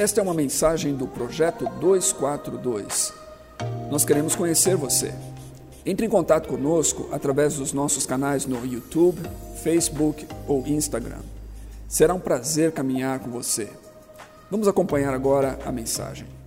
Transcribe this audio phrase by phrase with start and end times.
[0.00, 3.12] Esta é uma mensagem do Projeto 242.
[3.90, 5.12] Nós queremos conhecer você.
[5.84, 9.20] Entre em contato conosco através dos nossos canais no YouTube,
[9.62, 11.20] Facebook ou Instagram.
[11.86, 13.68] Será um prazer caminhar com você.
[14.50, 16.39] Vamos acompanhar agora a mensagem.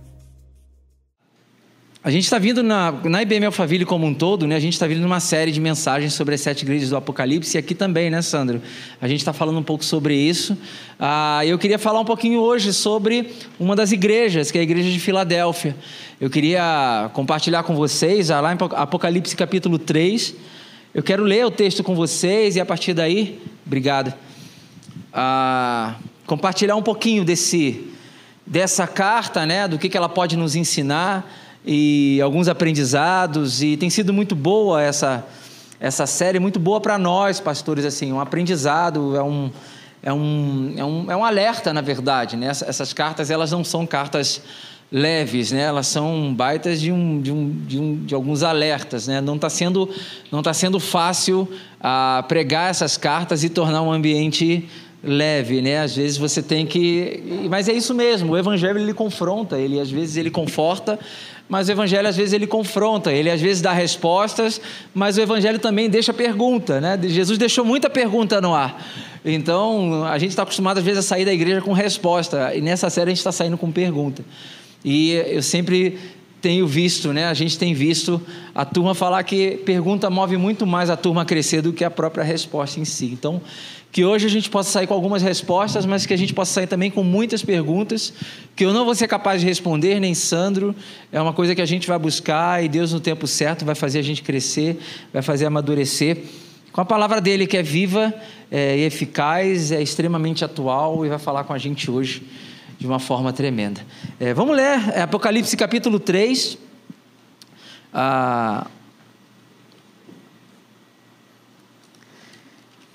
[2.04, 4.56] A gente está vindo na, na IBM Alphaville como um todo, né?
[4.56, 7.58] A gente está vindo numa série de mensagens sobre as sete igrejas do Apocalipse e
[7.58, 8.60] aqui também, né, Sandro?
[9.00, 10.54] A gente está falando um pouco sobre isso.
[11.00, 14.90] Ah, eu queria falar um pouquinho hoje sobre uma das igrejas, que é a igreja
[14.90, 15.74] de Filadélfia.
[16.20, 20.34] Eu queria compartilhar com vocês, ah, lá em Apocalipse capítulo 3.
[20.92, 24.12] Eu quero ler o texto com vocês e a partir daí, obrigado,
[25.10, 25.94] ah,
[26.26, 27.82] compartilhar um pouquinho desse,
[28.46, 29.66] dessa carta, né?
[29.66, 34.82] Do que, que ela pode nos ensinar e alguns aprendizados e tem sido muito boa
[34.82, 35.26] essa
[35.80, 39.50] essa série muito boa para nós pastores assim um aprendizado é um
[40.02, 43.86] é um, é um, é um alerta na verdade né essas cartas elas não são
[43.86, 44.42] cartas
[44.92, 49.22] leves né elas são baitas de um de, um, de, um, de alguns alertas né
[49.22, 49.88] não está sendo
[50.30, 51.48] não tá sendo fácil
[51.80, 54.68] a ah, pregar essas cartas e tornar um ambiente
[55.04, 55.80] leve, né?
[55.80, 58.32] Às vezes você tem que, mas é isso mesmo.
[58.32, 60.98] O evangelho ele confronta, ele às vezes ele conforta,
[61.48, 64.60] mas o evangelho às vezes ele confronta, ele às vezes dá respostas,
[64.94, 66.98] mas o evangelho também deixa pergunta, né?
[67.02, 68.84] Jesus deixou muita pergunta no ar.
[69.24, 72.90] Então, a gente está acostumado às vezes a sair da igreja com resposta, e nessa
[72.90, 74.24] série a gente está saindo com pergunta.
[74.84, 75.98] E eu sempre
[76.44, 77.24] tenho visto, né?
[77.24, 78.20] A gente tem visto
[78.54, 81.90] a turma falar que pergunta move muito mais a turma a crescer do que a
[81.90, 83.06] própria resposta em si.
[83.06, 83.40] Então,
[83.90, 86.66] que hoje a gente possa sair com algumas respostas, mas que a gente possa sair
[86.66, 88.12] também com muitas perguntas,
[88.54, 90.76] que eu não vou ser capaz de responder, nem Sandro,
[91.10, 94.00] é uma coisa que a gente vai buscar e Deus no tempo certo vai fazer
[94.00, 94.78] a gente crescer,
[95.14, 96.24] vai fazer amadurecer,
[96.72, 98.12] com a palavra dele que é viva
[98.50, 102.22] é, eficaz, é extremamente atual e vai falar com a gente hoje
[102.78, 103.80] de uma forma tremenda.
[104.18, 106.58] É, vamos ler é Apocalipse capítulo 3.
[107.92, 108.66] Ah,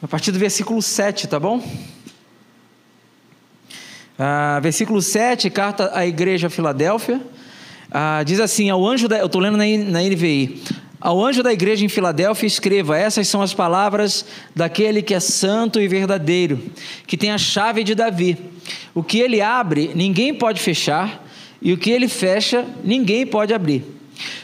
[0.02, 1.64] a partir do versículo 7, tá bom?
[4.18, 7.22] Ah, versículo 7, carta à igreja Filadélfia.
[7.92, 9.18] Ah, diz assim: ao anjo da.
[9.18, 10.62] Eu estou lendo na, na NVI.
[11.02, 15.80] Ao anjo da igreja em Filadélfia, escreva: Essas são as palavras daquele que é santo
[15.80, 16.60] e verdadeiro,
[17.08, 18.38] que tem a chave de Davi.
[18.94, 21.26] O que ele abre, ninguém pode fechar,
[21.62, 23.86] e o que ele fecha, ninguém pode abrir.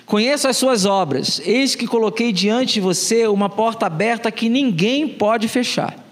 [0.05, 5.07] Conheço as suas obras, eis que coloquei diante de você uma porta aberta que ninguém
[5.07, 6.05] pode fechar.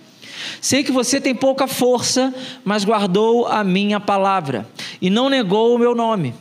[0.60, 2.34] Sei que você tem pouca força,
[2.66, 4.68] mas guardou a minha palavra
[5.02, 6.34] e não negou o meu nome.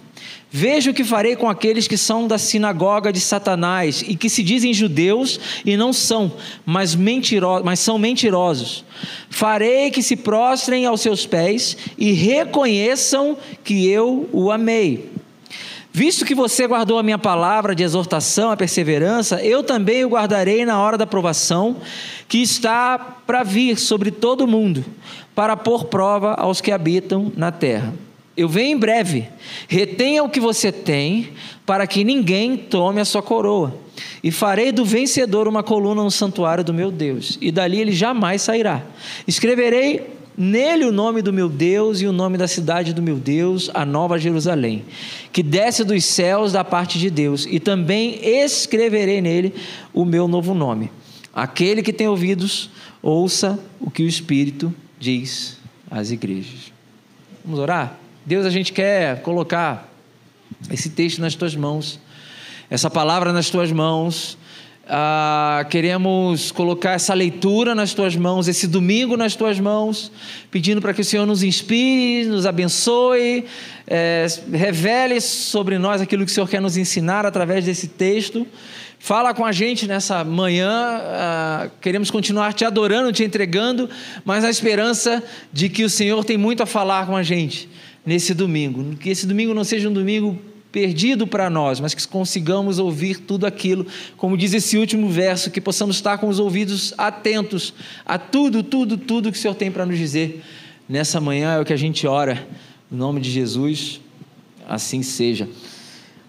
[0.54, 4.42] Veja o que farei com aqueles que são da sinagoga de Satanás e que se
[4.42, 6.30] dizem judeus e não são,
[6.66, 8.84] mas, mentirosos, mas são mentirosos.
[9.30, 15.10] Farei que se prostrem aos seus pés e reconheçam que eu o amei.
[15.90, 20.66] Visto que você guardou a minha palavra de exortação, a perseverança, eu também o guardarei
[20.66, 21.78] na hora da provação,
[22.28, 24.84] que está para vir sobre todo o mundo,
[25.34, 27.94] para pôr prova aos que habitam na terra.
[28.42, 29.28] Eu venho em breve.
[29.68, 31.28] Retenha o que você tem,
[31.64, 33.74] para que ninguém tome a sua coroa.
[34.22, 38.42] E farei do vencedor uma coluna no santuário do meu Deus, e dali ele jamais
[38.42, 38.82] sairá.
[39.28, 43.70] Escreverei Nele o nome do meu Deus e o nome da cidade do meu Deus,
[43.74, 44.82] a Nova Jerusalém,
[45.30, 49.54] que desce dos céus da parte de Deus, e também escreverei nele
[49.92, 50.90] o meu novo nome.
[51.34, 52.70] Aquele que tem ouvidos,
[53.02, 55.58] ouça o que o Espírito diz
[55.90, 56.72] às igrejas.
[57.44, 58.01] Vamos orar?
[58.24, 59.92] Deus, a gente quer colocar
[60.70, 61.98] esse texto nas tuas mãos,
[62.70, 64.38] essa palavra nas tuas mãos.
[64.86, 70.12] Ah, queremos colocar essa leitura nas tuas mãos, esse domingo nas tuas mãos,
[70.52, 73.44] pedindo para que o Senhor nos inspire, nos abençoe,
[73.88, 78.46] é, revele sobre nós aquilo que o Senhor quer nos ensinar através desse texto.
[79.00, 83.90] Fala com a gente nessa manhã, ah, queremos continuar te adorando, te entregando,
[84.24, 85.20] mas na esperança
[85.52, 87.68] de que o Senhor tem muito a falar com a gente
[88.04, 88.96] nesse domingo.
[88.96, 90.38] Que esse domingo não seja um domingo
[90.72, 95.60] perdido para nós, mas que consigamos ouvir tudo aquilo, como diz esse último verso, que
[95.60, 97.74] possamos estar com os ouvidos atentos
[98.06, 100.42] a tudo, tudo, tudo que o Senhor tem para nos dizer
[100.88, 102.46] nessa manhã, é o que a gente ora,
[102.90, 104.00] no nome de Jesus,
[104.66, 105.46] assim seja.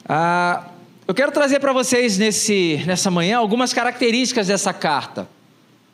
[0.07, 0.67] Ah,
[1.07, 5.27] eu quero trazer para vocês nesse, nessa manhã algumas características dessa carta.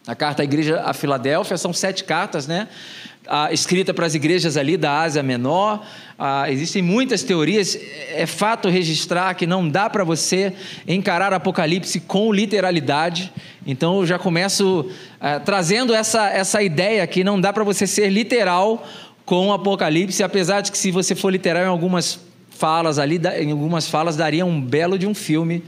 [0.07, 2.67] A carta à igreja a Filadélfia, são sete cartas, né?
[3.31, 5.85] Ah, escrita para as igrejas ali da Ásia Menor.
[6.17, 7.79] Ah, existem muitas teorias.
[8.09, 10.51] É fato registrar que não dá para você
[10.87, 13.31] encarar Apocalipse com literalidade.
[13.67, 14.89] Então eu já começo
[15.21, 18.83] ah, trazendo essa, essa ideia que não dá para você ser literal
[19.25, 23.87] com Apocalipse, apesar de que se você for literal em algumas falas ali, em algumas
[23.87, 25.63] falas daria um belo de um filme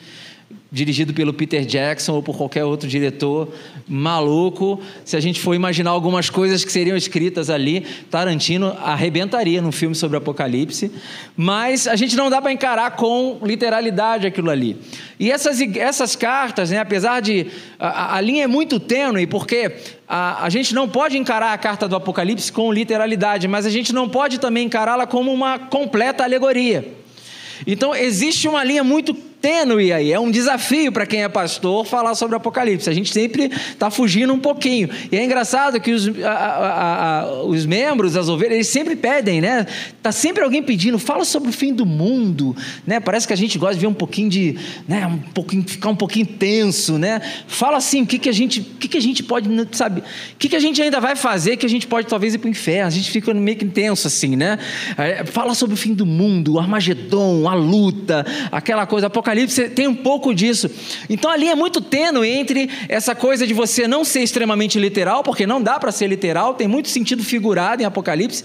[0.71, 3.49] dirigido pelo Peter Jackson ou por qualquer outro diretor
[3.87, 4.81] maluco.
[5.03, 9.93] Se a gente for imaginar algumas coisas que seriam escritas ali, Tarantino arrebentaria num filme
[9.93, 10.91] sobre Apocalipse,
[11.35, 14.77] mas a gente não dá para encarar com literalidade aquilo ali.
[15.19, 17.47] E essas, essas cartas, né, apesar de.
[17.77, 19.75] A, a linha é muito tênue, porque
[20.07, 23.93] a, a gente não pode encarar a carta do Apocalipse com literalidade, mas a gente
[23.93, 27.01] não pode também encará-la como uma completa alegoria.
[27.67, 30.13] Então existe uma linha muito tênue aí.
[30.13, 32.89] É um desafio para quem é pastor falar sobre Apocalipse.
[32.89, 34.89] A gente sempre está fugindo um pouquinho.
[35.11, 39.41] E é engraçado que os, a, a, a, os membros, as ovelhas, eles sempre pedem,
[39.41, 39.65] né?
[40.01, 42.55] Tá sempre alguém pedindo, fala sobre o fim do mundo,
[42.85, 42.99] né?
[42.99, 44.57] Parece que a gente gosta de ver um pouquinho de,
[44.87, 45.07] né?
[45.07, 47.21] Um pouquinho, ficar um pouquinho tenso, né?
[47.47, 50.01] Fala assim, o que, que a gente, o que, que a gente pode, sabe?
[50.01, 50.03] O
[50.37, 52.51] que, que a gente ainda vai fazer que a gente pode talvez ir para o
[52.51, 52.87] inferno?
[52.87, 54.59] A gente fica meio que tenso assim, né?
[54.97, 59.07] É, fala sobre o fim do mundo, o Armagedon, a luta, aquela coisa.
[59.07, 60.69] Apocalipse Apocalipse tem um pouco disso.
[61.09, 65.23] Então a linha é muito tênue entre essa coisa de você não ser extremamente literal,
[65.23, 68.43] porque não dá para ser literal, tem muito sentido figurado em Apocalipse,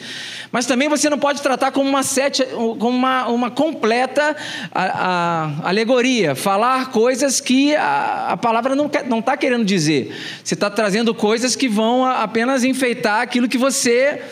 [0.52, 4.36] mas também você não pode tratar como uma, sete, como uma, uma completa
[4.72, 8.86] a, a alegoria, falar coisas que a, a palavra não
[9.18, 10.14] está querendo dizer.
[10.42, 14.22] Você está trazendo coisas que vão apenas enfeitar aquilo que você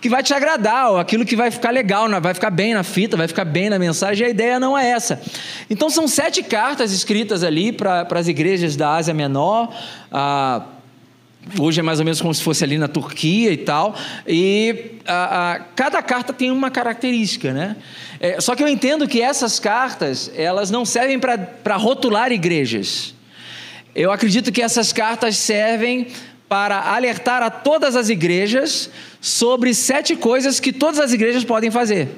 [0.00, 3.16] que vai te agradar, ou aquilo que vai ficar legal, vai ficar bem na fita,
[3.16, 5.20] vai ficar bem na mensagem, a ideia não é essa.
[5.68, 9.74] Então são sete cartas escritas ali para as igrejas da Ásia Menor.
[10.12, 10.62] Ah,
[11.58, 13.96] hoje é mais ou menos como se fosse ali na Turquia e tal.
[14.26, 14.92] E
[15.74, 17.76] cada carta tem uma característica, né?
[18.20, 23.14] É, só que eu entendo que essas cartas elas não servem para rotular igrejas.
[23.94, 26.08] Eu acredito que essas cartas servem
[26.48, 28.90] para alertar a todas as igrejas
[29.20, 32.08] sobre sete coisas que todas as igrejas podem fazer.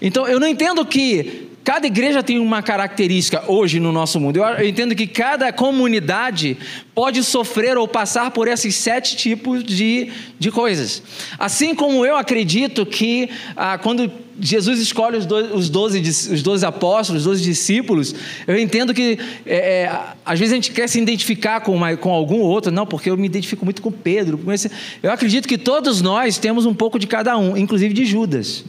[0.00, 4.38] Então, eu não entendo que cada igreja tem uma característica hoje no nosso mundo.
[4.38, 6.56] Eu, entendo que cada comunidade
[6.94, 11.02] pode sofrer ou passar por esses sete tipos de, de coisas.
[11.38, 14.10] Assim como eu acredito que ah, quando
[14.44, 18.12] Jesus escolhe os doze, os, doze, os doze apóstolos, os doze discípulos,
[18.44, 19.16] eu entendo que
[19.46, 22.84] é, é, às vezes a gente quer se identificar com, uma, com algum outro, não,
[22.84, 24.36] porque eu me identifico muito com Pedro.
[24.36, 24.68] Com esse,
[25.00, 28.64] eu acredito que todos nós temos um pouco de cada um, inclusive de Judas.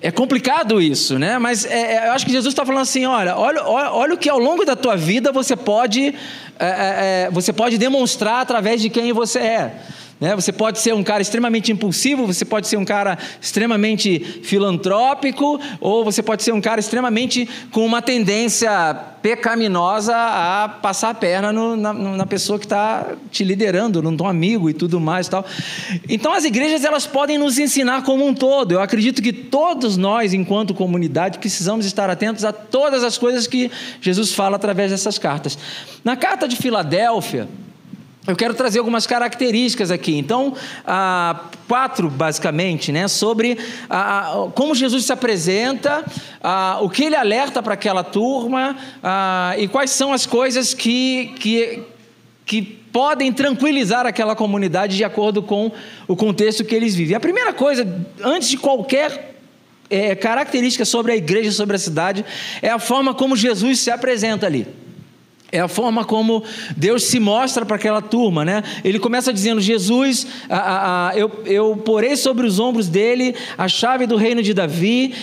[0.00, 1.38] É complicado isso, né?
[1.38, 4.16] Mas é, é eu acho que Jesus está falando assim: olha, olha, olha, olha, o
[4.16, 6.14] que ao longo da tua vida você pode,
[6.58, 9.74] é, é, é você pode demonstrar através de quem você é.
[10.20, 10.36] Né?
[10.36, 16.04] Você pode ser um cara extremamente impulsivo, você pode ser um cara extremamente filantrópico, ou
[16.04, 18.70] você pode ser um cara extremamente com uma tendência
[19.22, 24.26] pecaminosa a passar a perna no, na, na, pessoa que está te liderando, num tom
[24.26, 25.44] amigo e tudo mais tal.
[26.08, 28.72] Então as igrejas elas podem nos ensinar como um todo.
[28.72, 33.70] Eu acredito que todos nós, enquanto comunidade, precisamos estar atentos a todas as coisas que
[34.00, 35.58] Jesus fala através dessas cartas.
[36.02, 37.46] Na carta de Filadélfia,
[38.26, 40.16] eu quero trazer algumas características aqui.
[40.16, 40.54] Então,
[40.86, 43.58] ah, quatro basicamente, né, sobre
[43.88, 46.04] ah, como Jesus se apresenta,
[46.42, 51.32] ah, o que ele alerta para aquela turma ah, e quais são as coisas que,
[51.38, 51.82] que,
[52.44, 52.62] que
[52.92, 55.72] podem tranquilizar aquela comunidade de acordo com
[56.06, 57.16] o contexto que eles vivem.
[57.16, 57.88] A primeira coisa,
[58.22, 59.34] antes de qualquer
[59.88, 62.24] é, característica sobre a igreja, sobre a cidade,
[62.60, 64.66] é a forma como Jesus se apresenta ali.
[65.52, 66.44] É a forma como
[66.76, 68.62] Deus se mostra para aquela turma, né?
[68.84, 70.26] Ele começa dizendo: Jesus,
[71.16, 75.14] eu, eu porei sobre os ombros dele a chave do reino de Davi.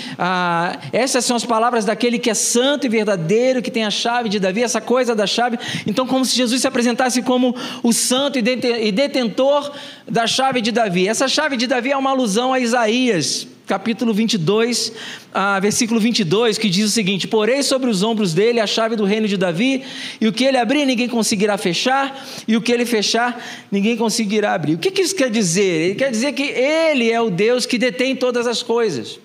[0.91, 4.37] essas são as palavras daquele que é santo e verdadeiro, que tem a chave de
[4.39, 5.57] Davi, essa coisa da chave.
[5.85, 9.71] Então, como se Jesus se apresentasse como o santo e detentor
[10.07, 11.07] da chave de Davi.
[11.07, 14.93] Essa chave de Davi é uma alusão a Isaías capítulo 22,
[15.33, 19.03] ah, versículo 22, que diz o seguinte: Porei sobre os ombros dele a chave do
[19.03, 19.83] reino de Davi,
[20.19, 24.53] e o que ele abrir, ninguém conseguirá fechar, e o que ele fechar, ninguém conseguirá
[24.53, 24.75] abrir.
[24.75, 25.61] O que, que isso quer dizer?
[25.61, 29.19] Ele quer dizer que ele é o Deus que detém todas as coisas.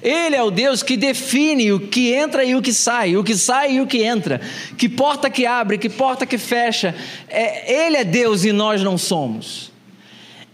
[0.00, 3.36] Ele é o Deus que define o que entra e o que sai, o que
[3.36, 4.40] sai e o que entra,
[4.78, 6.94] que porta que abre, que porta que fecha.
[7.28, 9.70] É, ele é Deus e nós não somos.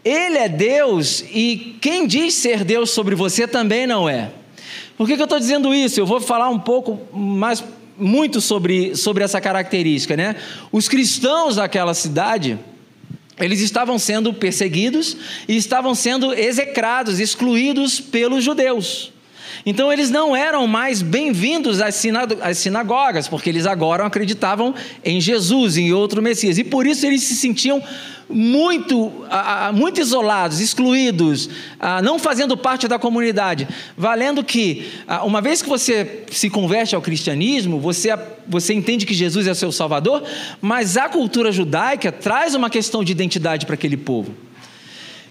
[0.05, 4.31] Ele é Deus e quem diz ser Deus sobre você também não é.
[4.99, 5.99] Por que, que eu estou dizendo isso?
[5.99, 7.65] Eu vou falar um pouco mais,
[7.97, 10.37] muito sobre, sobre essa característica, né?
[10.71, 12.59] Os cristãos daquela cidade,
[13.41, 15.17] eles estavam sendo perseguidos
[15.49, 19.14] e estavam sendo execrados, excluídos pelos judeus.
[19.65, 21.95] Então eles não eram mais bem-vindos às,
[22.57, 26.59] sinagogas, porque eles agora acreditavam em Jesus, em outro Messias.
[26.59, 27.83] E por isso eles se sentiam
[28.29, 29.13] muito,
[29.75, 31.49] muito isolados, excluídos,
[32.03, 33.69] não fazendo parte da comunidade.
[33.97, 34.91] Valendo que,
[35.25, 39.71] uma vez que você se converte ao cristianismo, você, você entende que Jesus é seu
[39.71, 40.23] Salvador,
[40.61, 44.35] mas a cultura judaica traz uma questão de identidade para aquele povo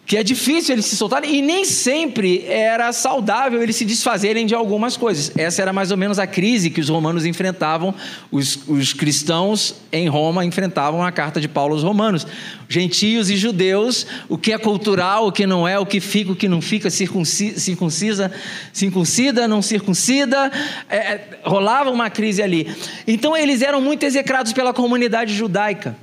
[0.06, 4.54] que é difícil eles se soltarem e nem sempre era saudável eles se desfazerem de
[4.54, 5.32] algumas coisas.
[5.38, 7.96] Essa era mais ou menos a crise que os romanos enfrentavam,
[8.30, 12.28] os, os cristãos em Roma enfrentavam a carta de Paulo aos romanos.
[12.68, 16.36] Gentios e judeus, o que é cultural, o que não é, o que fica, o
[16.36, 18.32] que não fica, circuncisa, circuncisa,
[18.74, 20.52] circuncida, não circuncida,
[20.90, 22.68] é, é, rolava uma crise ali.
[23.08, 25.96] Então eles eram muito execrados pela comunidade judaica.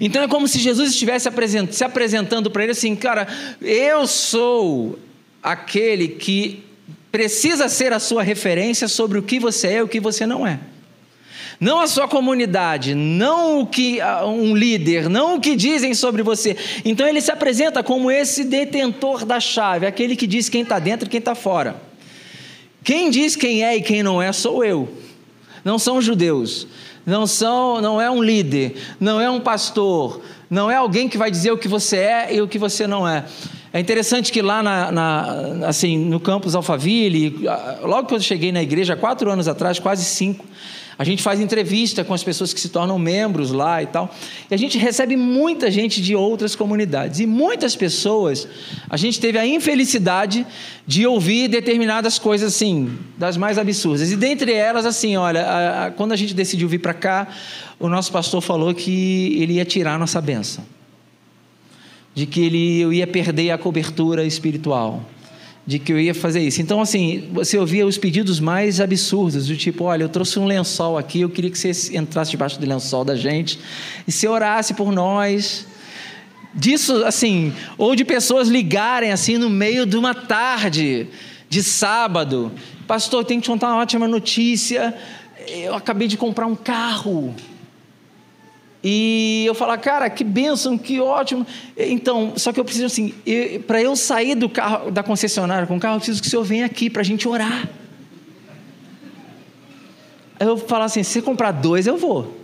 [0.00, 1.28] Então é como se Jesus estivesse
[1.70, 3.26] se apresentando para ele assim, cara,
[3.60, 4.98] eu sou
[5.42, 6.64] aquele que
[7.10, 10.46] precisa ser a sua referência sobre o que você é e o que você não
[10.46, 10.58] é.
[11.58, 16.56] Não a sua comunidade, não o que um líder, não o que dizem sobre você.
[16.84, 21.06] Então ele se apresenta como esse detentor da chave, aquele que diz quem está dentro
[21.06, 21.80] e quem está fora.
[22.84, 24.88] Quem diz quem é e quem não é sou eu.
[25.64, 26.68] Não são os judeus
[27.06, 30.20] não são, não é um líder, não é um pastor,
[30.50, 33.08] não é alguém que vai dizer o que você é e o que você não
[33.08, 33.24] é.
[33.72, 37.46] É interessante que lá na, na, assim, no campus Alphaville,
[37.82, 40.44] logo que eu cheguei na igreja, quatro anos atrás, quase cinco,
[40.98, 44.14] a gente faz entrevista com as pessoas que se tornam membros lá e tal.
[44.50, 47.20] E a gente recebe muita gente de outras comunidades.
[47.20, 48.48] E muitas pessoas,
[48.88, 50.46] a gente teve a infelicidade
[50.86, 54.10] de ouvir determinadas coisas assim, das mais absurdas.
[54.10, 57.28] E dentre elas, assim, olha, a, a, quando a gente decidiu vir para cá,
[57.78, 60.64] o nosso pastor falou que ele ia tirar a nossa benção.
[62.14, 65.04] De que ele, eu ia perder a cobertura espiritual
[65.66, 66.62] de que eu ia fazer isso.
[66.62, 70.96] Então, assim, você ouvia os pedidos mais absurdos, do tipo: olha, eu trouxe um lençol
[70.96, 73.58] aqui, eu queria que você entrasse debaixo do lençol da gente
[74.06, 75.66] e se orasse por nós.
[76.54, 81.08] Disso, assim, ou de pessoas ligarem assim no meio de uma tarde
[81.48, 82.52] de sábado:
[82.86, 84.94] Pastor, tenho que te contar uma ótima notícia.
[85.48, 87.34] Eu acabei de comprar um carro.
[88.88, 91.44] E eu falar, cara, que bênção, que ótimo.
[91.76, 93.12] Então, só que eu preciso assim,
[93.66, 96.44] para eu sair do carro, da concessionária com o carro, eu preciso que o senhor
[96.44, 97.68] venha aqui para a gente orar.
[100.38, 102.40] Eu falar assim, se você comprar dois, eu vou.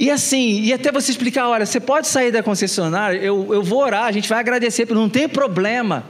[0.00, 3.80] E assim, e até você explicar, olha, você pode sair da concessionária, eu, eu vou
[3.80, 6.06] orar, a gente vai agradecer, não tem problema.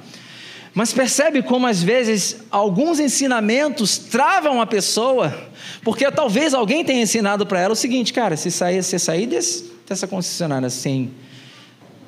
[0.72, 5.50] Mas percebe como às vezes alguns ensinamentos travam a pessoa,
[5.84, 9.72] porque talvez alguém tenha ensinado para ela o seguinte, cara, se sair, se sair desse,
[9.88, 11.10] dessa concessionária sem,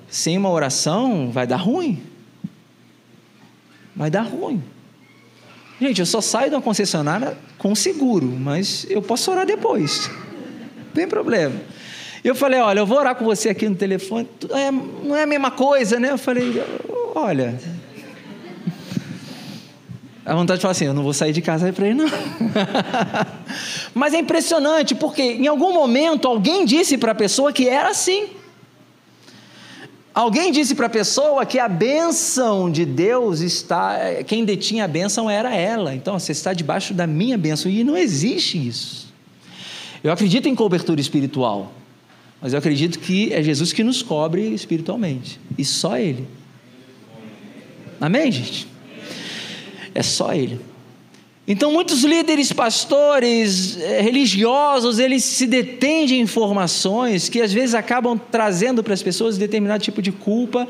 [0.09, 2.03] sem uma oração, vai dar ruim.
[3.97, 4.63] Vai dar ruim.
[5.81, 10.09] Gente, eu só saio da concessionária com seguro, mas eu posso orar depois.
[10.77, 11.61] Não tem problema.
[12.23, 14.29] Eu falei, olha, eu vou orar com você aqui no telefone.
[14.51, 16.13] É, não é a mesma coisa, né?
[16.13, 16.63] Eu falei,
[17.15, 17.59] olha,
[20.25, 22.07] a vontade de falar assim: eu não vou sair de casa para ir, não.
[23.95, 28.29] Mas é impressionante, porque em algum momento alguém disse para a pessoa que era assim.
[30.15, 34.23] Alguém disse para a pessoa que a bênção de Deus está.
[34.27, 35.95] Quem detinha a bênção era ela.
[35.95, 37.71] Então você está debaixo da minha bênção.
[37.71, 39.13] E não existe isso.
[40.05, 41.73] Eu acredito em cobertura espiritual.
[42.41, 45.41] Mas eu acredito que é Jesus que nos cobre espiritualmente.
[45.59, 46.29] E só Ele.
[48.01, 48.74] Amém, gente?
[49.95, 50.61] É só Ele.
[51.47, 58.19] Então, muitos líderes, pastores, eh, religiosos, eles se detêm de informações que às vezes acabam
[58.19, 60.67] trazendo para as pessoas determinado tipo de culpa,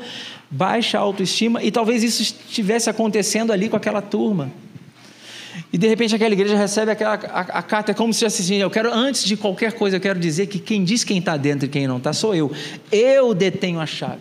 [0.51, 4.51] baixa autoestima, e talvez isso estivesse acontecendo ali com aquela turma.
[5.71, 8.69] E de repente aquela igreja recebe aquela a, a carta, é como se assim, eu
[8.69, 11.69] quero, antes de qualquer coisa, eu quero dizer que quem diz quem está dentro e
[11.69, 12.51] quem não está sou eu.
[12.91, 14.19] Eu detenho a chave.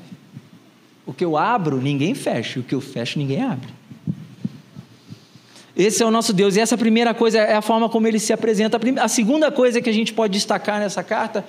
[1.04, 3.68] O que eu abro, ninguém fecha, o que eu fecho, ninguém abre.
[5.76, 6.56] Esse é o nosso Deus.
[6.56, 8.78] E essa primeira coisa é a forma como ele se apresenta.
[9.00, 11.44] A segunda coisa que a gente pode destacar nessa carta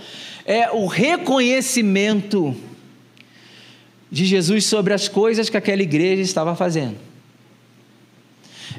[0.46, 2.56] é o reconhecimento
[4.12, 6.98] de Jesus sobre as coisas que aquela igreja estava fazendo.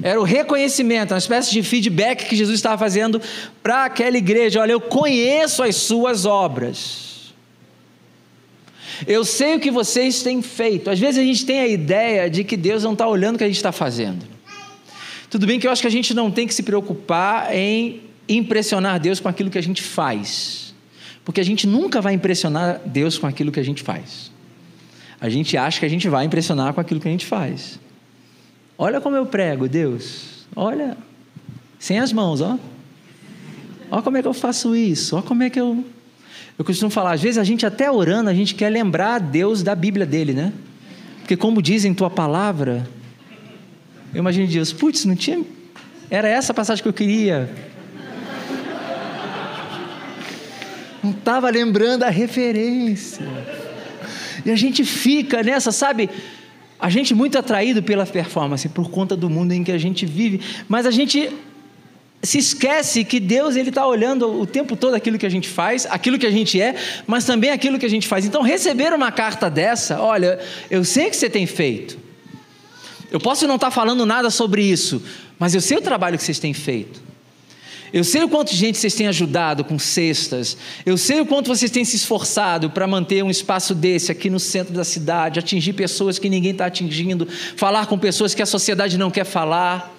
[0.01, 3.21] Era o reconhecimento, uma espécie de feedback que Jesus estava fazendo
[3.63, 4.59] para aquela igreja.
[4.59, 7.33] Olha, eu conheço as suas obras.
[9.07, 10.89] Eu sei o que vocês têm feito.
[10.89, 13.43] Às vezes a gente tem a ideia de que Deus não está olhando o que
[13.43, 14.36] a gente está fazendo.
[15.29, 18.99] Tudo bem que eu acho que a gente não tem que se preocupar em impressionar
[18.99, 20.73] Deus com aquilo que a gente faz,
[21.25, 24.31] porque a gente nunca vai impressionar Deus com aquilo que a gente faz.
[25.19, 27.79] A gente acha que a gente vai impressionar com aquilo que a gente faz.
[28.77, 30.45] Olha como eu prego, Deus.
[30.55, 30.95] Olha,
[31.79, 32.57] sem as mãos, ó.
[33.89, 35.15] Olha como é que eu faço isso.
[35.15, 35.83] Olha como é que eu.
[36.57, 39.75] Eu costumo falar, às vezes a gente até orando, a gente quer lembrar Deus da
[39.75, 40.53] Bíblia dele, né?
[41.19, 42.87] Porque como diz em tua palavra,
[44.13, 45.43] eu imagino Deus, putz, não tinha.
[46.09, 47.49] Era essa a passagem que eu queria.
[51.03, 53.25] Não estava lembrando a referência.
[54.45, 56.09] E a gente fica nessa, sabe?
[56.79, 60.41] A gente muito atraído pela performance por conta do mundo em que a gente vive,
[60.67, 61.29] mas a gente
[62.21, 65.85] se esquece que Deus ele está olhando o tempo todo aquilo que a gente faz,
[65.85, 68.25] aquilo que a gente é, mas também aquilo que a gente faz.
[68.25, 72.06] Então receber uma carta dessa, olha, eu sei que você tem feito.
[73.11, 75.01] Eu posso não estar falando nada sobre isso,
[75.39, 77.07] mas eu sei o trabalho que vocês têm feito.
[77.93, 80.57] Eu sei o quanto gente vocês têm ajudado com cestas.
[80.85, 84.39] Eu sei o quanto vocês têm se esforçado para manter um espaço desse aqui no
[84.39, 88.97] centro da cidade, atingir pessoas que ninguém está atingindo, falar com pessoas que a sociedade
[88.97, 89.96] não quer falar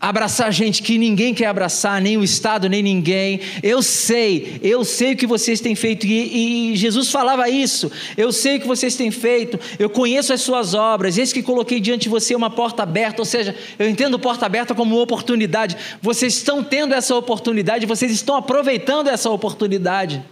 [0.00, 3.40] abraçar gente que ninguém quer abraçar, nem o Estado, nem ninguém.
[3.62, 7.90] Eu sei, eu sei o que vocês têm feito, e, e, Jesus falava isso.
[8.16, 11.80] Eu sei o que vocês têm feito, eu conheço as suas obras, eis que coloquei
[11.80, 15.76] diante de você uma porta aberta, ou seja, eu entendo porta aberta como oportunidade.
[16.02, 20.22] Vocês estão tendo essa oportunidade, vocês estão aproveitando essa oportunidade.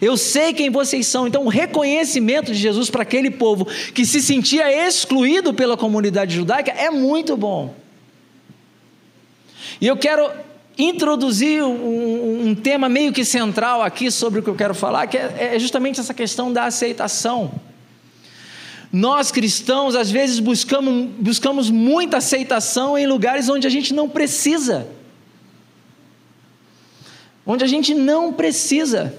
[0.00, 4.20] Eu sei quem vocês são, então o reconhecimento de Jesus para aquele povo que se
[4.20, 7.83] sentia excluído pela comunidade judaica é muito bom.
[9.80, 10.30] E eu quero
[10.76, 15.16] introduzir um, um, tema meio que central aqui sobre o que eu quero falar, que
[15.16, 17.52] é, é justamente essa questão da aceitação.
[18.92, 24.86] Nós cristãos, às vezes, buscamos, buscamos muita aceitação em lugares onde a gente não precisa.
[27.46, 29.14] Onde a gente não precisa.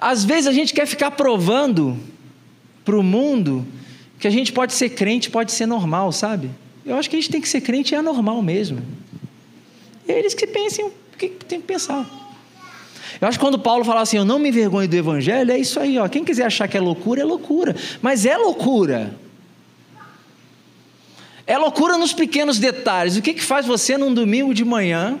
[0.00, 1.96] Às vezes a gente quer ficar provando
[2.84, 3.64] para o mundo
[4.18, 6.50] que a gente pode ser crente, pode ser normal, sabe?
[6.84, 8.82] Eu acho que a gente tem que ser crente e é normal mesmo.
[10.06, 12.04] É eles que pensem o que tem que pensar.
[13.20, 15.78] Eu acho que quando Paulo fala assim, eu não me envergonho do evangelho, é isso
[15.78, 16.08] aí, ó.
[16.08, 17.76] Quem quiser achar que é loucura, é loucura.
[18.00, 19.14] Mas é loucura.
[21.46, 23.16] É loucura nos pequenos detalhes.
[23.16, 25.20] O que, que faz você num domingo de manhã?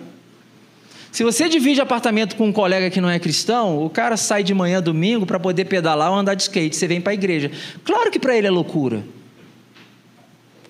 [1.12, 4.54] Se você divide apartamento com um colega que não é cristão, o cara sai de
[4.54, 6.74] manhã domingo para poder pedalar ou andar de skate.
[6.74, 7.50] Você vem para a igreja.
[7.84, 9.04] Claro que para ele é loucura.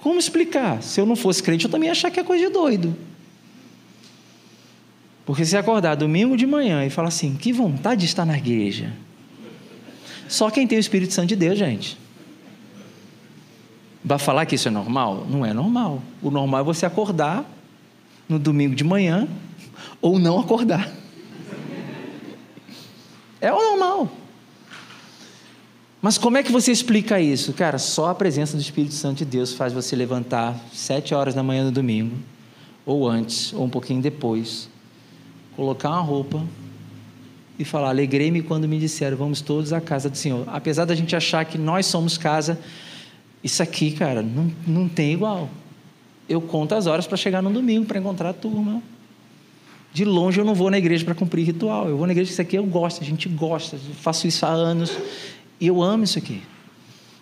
[0.02, 0.82] Como explicar?
[0.82, 2.94] Se eu não fosse crente, eu também ia achar que é coisa de doido.
[5.24, 8.92] Porque se acordar domingo de manhã e falar assim, que vontade de estar na igreja.
[10.28, 11.96] Só quem tem o Espírito Santo de Deus, gente.
[14.04, 15.24] Vai falar que isso é normal?
[15.30, 16.02] Não é normal.
[16.20, 17.48] O normal é você acordar
[18.28, 19.28] no domingo de manhã
[20.00, 20.90] ou não acordar.
[23.40, 24.10] É o normal.
[26.02, 27.52] Mas como é que você explica isso?
[27.52, 31.44] Cara, só a presença do Espírito Santo de Deus faz você levantar sete horas da
[31.44, 32.16] manhã no domingo,
[32.84, 34.68] ou antes, ou um pouquinho depois,
[35.54, 36.44] colocar uma roupa
[37.56, 40.44] e falar: Alegrei-me quando me disseram, vamos todos à casa do Senhor.
[40.48, 42.58] Apesar da gente achar que nós somos casa,
[43.44, 45.48] isso aqui, cara, não, não tem igual.
[46.28, 48.82] Eu conto as horas para chegar no domingo para encontrar a turma.
[49.92, 51.88] De longe eu não vou na igreja para cumprir ritual.
[51.88, 53.76] Eu vou na igreja isso aqui eu gosto, a gente gosta.
[53.76, 54.90] Eu faço isso há anos.
[55.62, 56.42] E eu amo isso aqui.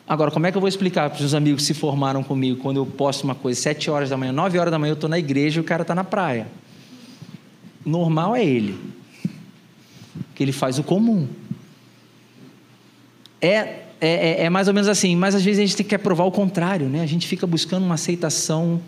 [0.08, 2.78] Agora, como é que eu vou explicar para os amigos que se formaram comigo quando
[2.78, 5.18] eu posto uma coisa, sete horas da manhã, nove horas da manhã eu estou na
[5.18, 6.46] igreja e o cara está na praia?
[7.84, 8.80] Normal é ele,
[10.34, 11.28] que ele faz o comum.
[13.42, 15.98] É, é, é, é mais ou menos assim, mas às vezes a gente tem que
[15.98, 17.02] provar o contrário, né?
[17.02, 18.80] A gente fica buscando uma aceitação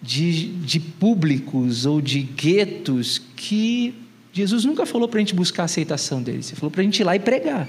[0.00, 3.92] de, de públicos ou de guetos que
[4.32, 7.00] Jesus nunca falou para a gente buscar a aceitação deles, ele falou para a gente
[7.00, 7.68] ir lá e pregar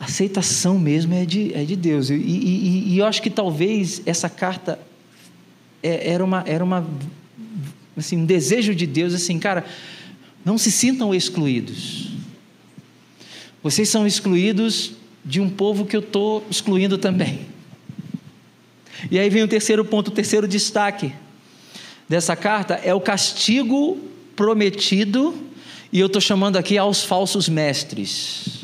[0.00, 2.08] aceitação mesmo é de, é de Deus.
[2.08, 4.78] E, e, e eu acho que talvez essa carta
[5.82, 6.86] é, era, uma, era uma,
[7.96, 9.64] assim, um desejo de Deus, assim, cara,
[10.42, 12.08] não se sintam excluídos.
[13.62, 17.46] Vocês são excluídos de um povo que eu estou excluindo também.
[19.10, 21.12] E aí vem o terceiro ponto, o terceiro destaque
[22.08, 23.98] dessa carta é o castigo
[24.34, 25.34] prometido,
[25.92, 28.59] e eu estou chamando aqui aos falsos mestres.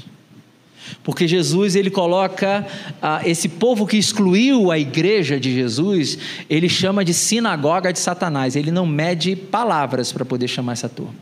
[1.07, 2.67] Porque Jesus ele coloca
[3.01, 6.19] ah, esse povo que excluiu a igreja de Jesus,
[6.51, 8.57] ele chama de sinagoga de Satanás.
[8.57, 11.15] Ele não mede palavras para poder chamar essa turma.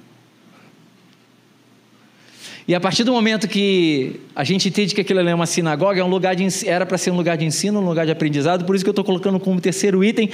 [2.67, 6.05] E a partir do momento que a gente entende que aquilo é uma sinagoga, é
[6.05, 8.75] um lugar de, era para ser um lugar de ensino, um lugar de aprendizado, por
[8.75, 10.31] isso que eu estou colocando como terceiro item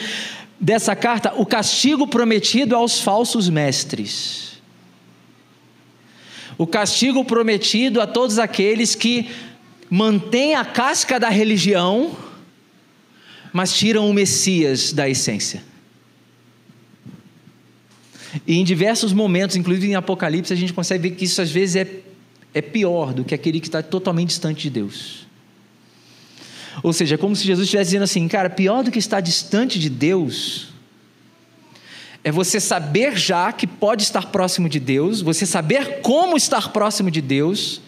[0.60, 4.49] dessa carta o castigo prometido aos falsos mestres.
[6.60, 9.30] O castigo prometido a todos aqueles que
[9.88, 12.14] mantêm a casca da religião,
[13.50, 15.64] mas tiram o Messias da essência.
[18.46, 21.76] E em diversos momentos, inclusive em Apocalipse, a gente consegue ver que isso às vezes
[21.76, 21.88] é,
[22.52, 25.26] é pior do que aquele que está totalmente distante de Deus.
[26.82, 29.78] Ou seja, é como se Jesus estivesse dizendo assim, cara, pior do que estar distante
[29.78, 30.68] de Deus
[32.22, 37.10] é você saber já que pode estar próximo de Deus, você saber como estar próximo
[37.10, 37.80] de Deus,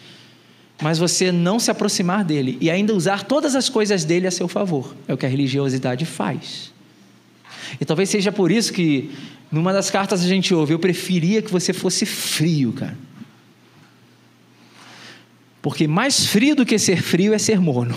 [0.80, 4.48] mas você não se aproximar dele e ainda usar todas as coisas dele a seu
[4.48, 4.96] favor.
[5.06, 6.72] É o que a religiosidade faz.
[7.80, 9.10] E talvez seja por isso que
[9.50, 12.96] numa das cartas a gente ouve, eu preferia que você fosse frio, cara.
[15.60, 17.96] Porque mais frio do que ser frio é ser morno.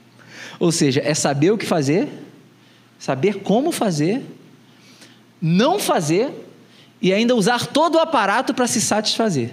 [0.58, 2.08] Ou seja, é saber o que fazer,
[2.98, 4.22] saber como fazer,
[5.40, 6.30] não fazer
[7.00, 9.50] e ainda usar todo o aparato para se satisfazer.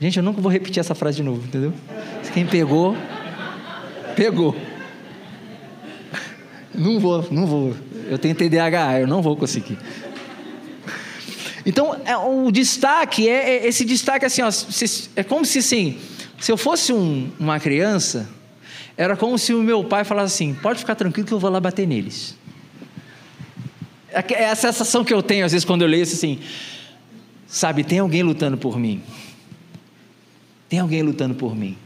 [0.00, 1.72] Gente, eu nunca vou repetir essa frase de novo, entendeu?
[2.34, 2.96] Quem pegou,
[4.16, 4.56] pegou.
[6.74, 7.76] Não vou, não vou.
[8.08, 9.78] Eu tenho TDAH, eu não vou conseguir.
[11.64, 14.50] Então, é, o destaque é, é esse destaque assim, ó,
[15.14, 15.98] é como se assim,
[16.40, 18.28] se eu fosse um, uma criança,
[18.96, 21.60] era como se o meu pai falasse assim: pode ficar tranquilo que eu vou lá
[21.60, 22.36] bater neles.
[24.12, 26.38] É, é a sensação que eu tenho às vezes quando eu leio isso assim,
[27.46, 29.02] sabe, tem alguém lutando por mim.
[30.68, 31.76] Tem alguém lutando por mim.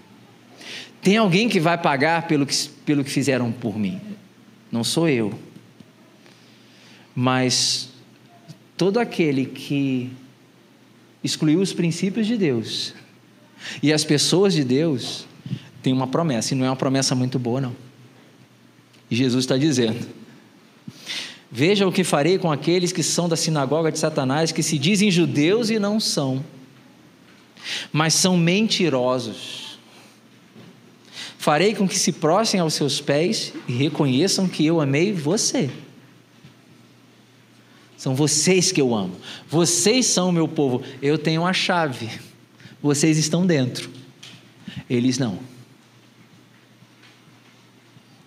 [1.03, 4.01] Tem alguém que vai pagar pelo que, pelo que fizeram por mim.
[4.71, 5.33] Não sou eu.
[7.15, 7.89] Mas
[8.77, 10.11] todo aquele que
[11.23, 12.95] excluiu os princípios de Deus
[13.83, 15.27] e as pessoas de Deus
[15.83, 17.77] tem uma promessa, e não é uma promessa muito boa, não.
[19.11, 20.07] E Jesus está dizendo:
[21.51, 25.11] Veja o que farei com aqueles que são da sinagoga de Satanás, que se dizem
[25.11, 26.45] judeus e não são,
[27.93, 29.79] mas são mentirosos.
[31.39, 35.71] Farei com que se prostrem aos seus pés e reconheçam que eu amei você.
[37.97, 39.17] São vocês que eu amo.
[39.49, 40.83] Vocês são o meu povo.
[41.01, 42.11] Eu tenho a chave.
[42.83, 43.91] Vocês estão dentro.
[44.91, 45.39] Eles não.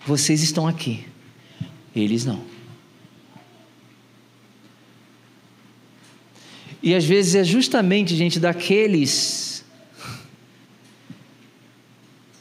[0.06, 1.06] Vocês estão aqui.
[1.94, 2.40] Eles não.
[6.82, 9.62] E às vezes é justamente, gente, daqueles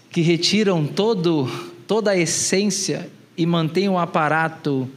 [0.10, 1.46] que retiram todo,
[1.86, 4.90] toda a essência e mantêm o um aparato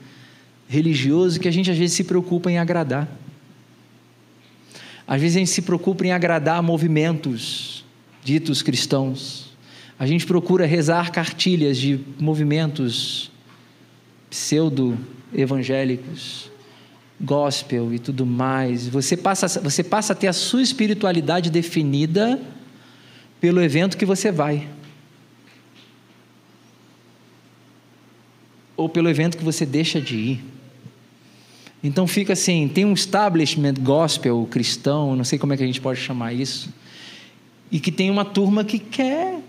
[0.69, 3.09] religioso que a gente às vezes se preocupa em agradar.
[5.07, 7.85] Às vezes a gente se preocupa em agradar movimentos
[8.25, 9.51] ditos cristãos.
[9.99, 13.31] A gente procura rezar cartilhas de movimentos
[14.31, 16.52] pseudo-evangélicos
[17.23, 18.89] gospel e tudo mais.
[18.89, 22.41] Você passa, você passa a ter a sua espiritualidade definida
[23.41, 24.69] pelo evento que você vai.
[28.77, 30.45] Ou pelo evento que você deixa de ir.
[31.85, 35.81] Então fica assim, tem um establishment gospel cristão, não sei como é que a gente
[35.81, 36.73] pode chamar isso,
[37.73, 39.41] e que tem uma turma que quer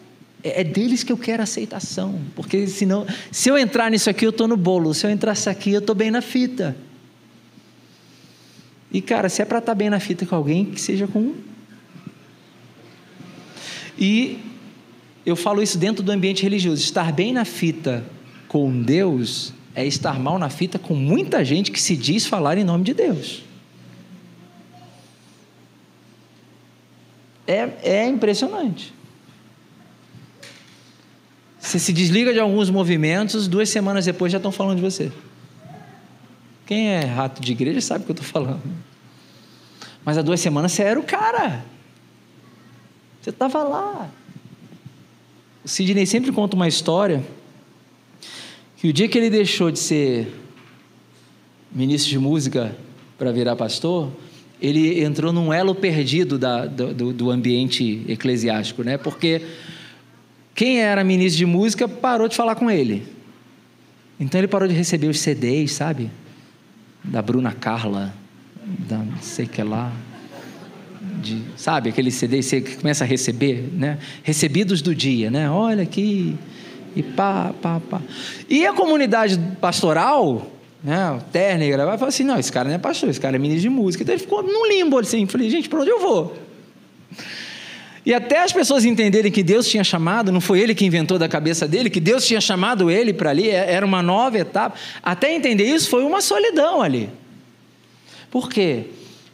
[0.44, 4.32] é, é deles que eu quero aceitação, porque senão, se eu entrar nisso aqui eu
[4.32, 6.76] estou no bolo, se eu entrasse aqui eu estou bem na fita.
[8.94, 11.34] E, cara, se é para estar tá bem na fita com alguém, que seja com.
[13.98, 14.40] E
[15.26, 16.82] eu falo isso dentro do ambiente religioso.
[16.82, 18.06] Estar bem na fita
[18.48, 22.64] com Deus é estar mal na fita com muita gente que se diz falar em
[22.64, 23.44] nome de Deus.
[27.48, 28.94] É, é impressionante.
[31.60, 35.12] Você se desliga de alguns movimentos, duas semanas depois já estão falando de você.
[36.66, 38.62] Quem é rato de igreja sabe o que eu estou falando.
[40.06, 41.64] Mas há duas semanas você era o cara.
[43.22, 44.10] Você estava lá.
[45.64, 47.24] O Sidney sempre conta uma história
[48.78, 50.28] que o dia que ele deixou de ser
[51.72, 52.76] ministro de música
[53.18, 54.12] para virar pastor,
[54.62, 58.98] ele entrou num elo perdido da, do, do ambiente eclesiástico, né?
[58.98, 59.42] Porque
[60.54, 63.08] quem era ministro de música parou de falar com ele.
[64.20, 66.12] Então ele parou de receber os CDs, sabe?
[67.04, 68.14] Da Bruna Carla,
[68.88, 69.92] da não sei que lá,
[71.22, 73.98] de, sabe, aquele CD que começa a receber, né?
[74.24, 75.50] Recebidos do dia, né?
[75.50, 76.36] Olha aqui,
[76.96, 78.02] e pá, pá, pá.
[78.50, 80.48] E a comunidade pastoral,
[80.84, 81.12] né?
[81.12, 83.64] O Terner vai falar assim: não, esse cara não é pastor, esse cara é ministro
[83.64, 84.04] de música.
[84.04, 85.26] Então ele ficou num limbo assim.
[85.26, 86.38] Falei, gente, para onde eu vou?
[88.06, 91.30] E até as pessoas entenderem que Deus tinha chamado, não foi ele que inventou da
[91.30, 94.76] cabeça dele, que Deus tinha chamado ele para ali, é, era uma nova etapa.
[95.02, 97.10] Até entender isso foi uma solidão ali.
[98.30, 98.88] Por quê?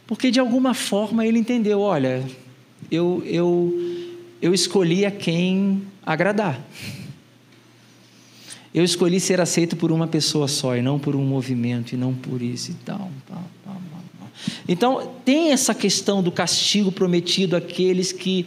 [0.06, 2.22] Porque de alguma forma ele entendeu: olha,
[2.90, 4.06] eu, eu,
[4.40, 6.60] eu escolhi a quem agradar.
[8.72, 12.14] Eu escolhi ser aceito por uma pessoa só e não por um movimento e não
[12.14, 13.10] por isso e tal.
[14.68, 18.46] Então, tem essa questão do castigo prometido àqueles que,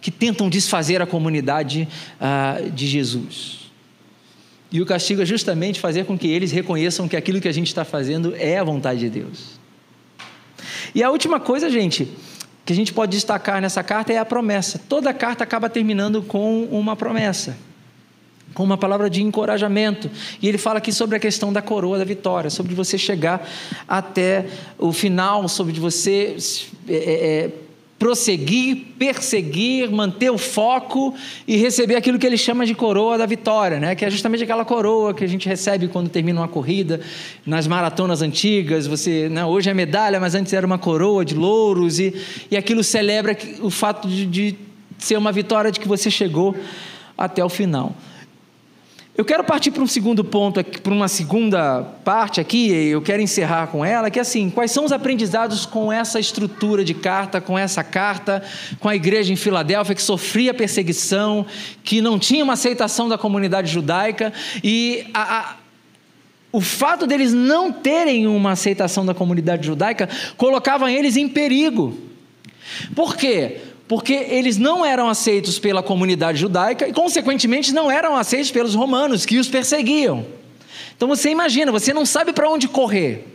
[0.00, 1.88] que tentam desfazer a comunidade
[2.20, 3.60] ah, de Jesus.
[4.72, 7.68] E o castigo é justamente fazer com que eles reconheçam que aquilo que a gente
[7.68, 9.58] está fazendo é a vontade de Deus.
[10.94, 12.08] E a última coisa, gente,
[12.64, 14.78] que a gente pode destacar nessa carta é a promessa.
[14.78, 17.56] Toda carta acaba terminando com uma promessa
[18.54, 20.10] com uma palavra de encorajamento.
[20.40, 23.48] E ele fala aqui sobre a questão da coroa da vitória, sobre você chegar
[23.88, 24.46] até
[24.78, 26.36] o final, sobre você
[26.88, 27.50] é, é, é,
[27.98, 31.14] prosseguir, perseguir, manter o foco
[31.46, 33.94] e receber aquilo que ele chama de coroa da vitória, né?
[33.94, 37.00] que é justamente aquela coroa que a gente recebe quando termina uma corrida,
[37.44, 38.86] nas maratonas antigas.
[38.86, 39.44] Você, né?
[39.44, 42.14] Hoje é medalha, mas antes era uma coroa de louros, e,
[42.50, 44.56] e aquilo celebra o fato de, de
[44.96, 46.56] ser uma vitória de que você chegou
[47.18, 47.94] até o final.
[49.16, 53.66] Eu quero partir para um segundo ponto, para uma segunda parte aqui, eu quero encerrar
[53.66, 57.58] com ela, que é assim, quais são os aprendizados com essa estrutura de carta, com
[57.58, 58.42] essa carta,
[58.78, 61.44] com a igreja em Filadélfia que sofria perseguição,
[61.82, 65.56] que não tinha uma aceitação da comunidade judaica e a, a,
[66.52, 71.98] o fato deles não terem uma aceitação da comunidade judaica colocava eles em perigo.
[72.94, 73.58] Por quê?
[73.90, 79.26] Porque eles não eram aceitos pela comunidade judaica e, consequentemente, não eram aceitos pelos romanos
[79.26, 80.24] que os perseguiam.
[80.96, 83.26] Então você imagina, você não sabe para onde correr.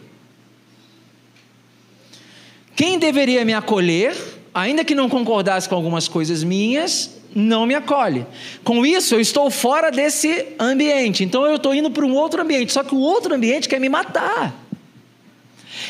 [2.74, 4.16] Quem deveria me acolher,
[4.54, 8.26] ainda que não concordasse com algumas coisas minhas, não me acolhe.
[8.64, 11.22] Com isso, eu estou fora desse ambiente.
[11.22, 13.90] Então eu estou indo para um outro ambiente, só que o outro ambiente quer me
[13.90, 14.65] matar.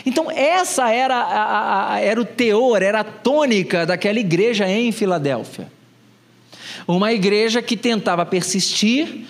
[0.06, 5.68] Então, essa era, a, a, era o teor, era a tônica daquela igreja em Filadélfia.
[6.88, 9.26] Uma igreja que tentava persistir,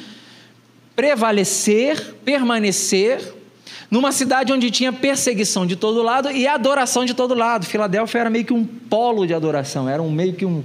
[0.96, 3.34] prevalecer, permanecer,
[3.90, 7.66] numa cidade onde tinha perseguição de todo lado e adoração de todo lado.
[7.66, 10.64] Filadélfia era meio que um polo de adoração, era um, meio que um,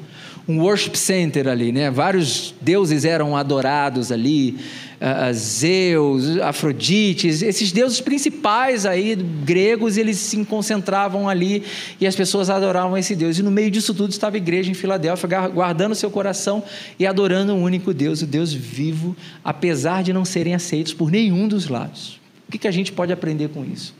[0.49, 1.91] um worship center ali, né?
[1.91, 4.57] Vários deuses eram adorados ali,
[5.01, 11.63] uh, Zeus, Afrodites, esses deuses principais aí gregos, eles se concentravam ali
[12.01, 13.39] e as pessoas adoravam esse Deus.
[13.39, 16.63] E no meio disso tudo estava a igreja em Filadélfia, guardando seu coração
[16.99, 21.49] e adorando um único Deus, o Deus vivo, apesar de não serem aceitos por nenhum
[21.49, 22.21] dos lados.
[22.49, 23.95] O que, que a gente pode aprender com isso?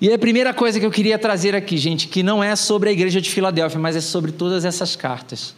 [0.00, 2.92] E a primeira coisa que eu queria trazer aqui, gente, que não é sobre a
[2.92, 5.54] igreja de Filadélfia, mas é sobre todas essas cartas.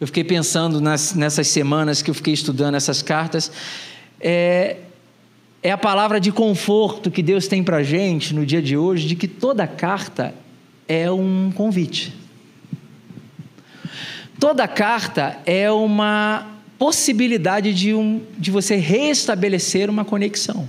[0.00, 3.52] Eu fiquei pensando nas, nessas semanas que eu fiquei estudando essas cartas.
[4.18, 4.76] É,
[5.62, 9.06] é a palavra de conforto que Deus tem para a gente no dia de hoje,
[9.06, 10.34] de que toda carta
[10.88, 12.14] é um convite.
[14.40, 20.66] Toda carta é uma possibilidade de, um, de você restabelecer uma conexão.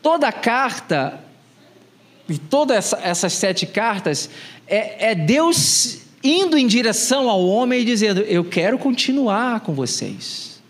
[0.00, 1.25] Toda carta
[2.28, 4.28] e todas essa, essas sete cartas,
[4.66, 10.60] é, é Deus indo em direção ao homem e dizendo: Eu quero continuar com vocês.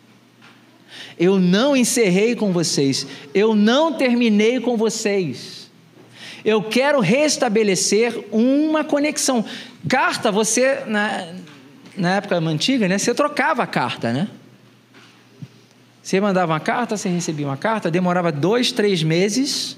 [1.19, 3.07] Eu não encerrei com vocês.
[3.33, 5.71] Eu não terminei com vocês.
[6.45, 9.45] Eu quero restabelecer uma conexão.
[9.89, 11.27] Carta, você, na,
[11.97, 14.29] na época antiga, né, você trocava a carta, né?
[16.03, 19.77] Você mandava uma carta, você recebia uma carta, demorava dois, três meses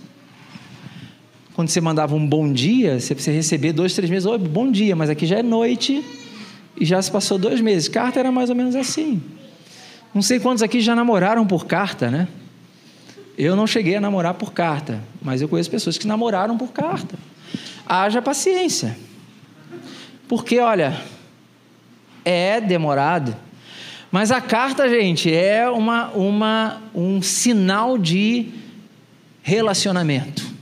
[1.59, 4.95] quando você mandava um bom dia, você precisa receber dois, três meses, oi, bom dia,
[4.95, 6.05] mas aqui já é noite
[6.81, 7.89] e já se passou dois meses.
[7.89, 9.21] Carta era mais ou menos assim.
[10.15, 12.29] Não sei quantos aqui já namoraram por carta, né?
[13.37, 17.17] Eu não cheguei a namorar por carta, mas eu conheço pessoas que namoraram por carta.
[17.85, 18.97] Haja paciência.
[20.29, 20.97] Porque, olha,
[22.25, 23.35] é demorado.
[24.13, 28.47] Mas a carta, gente, é uma, uma, um sinal de
[29.43, 30.57] relacionamento.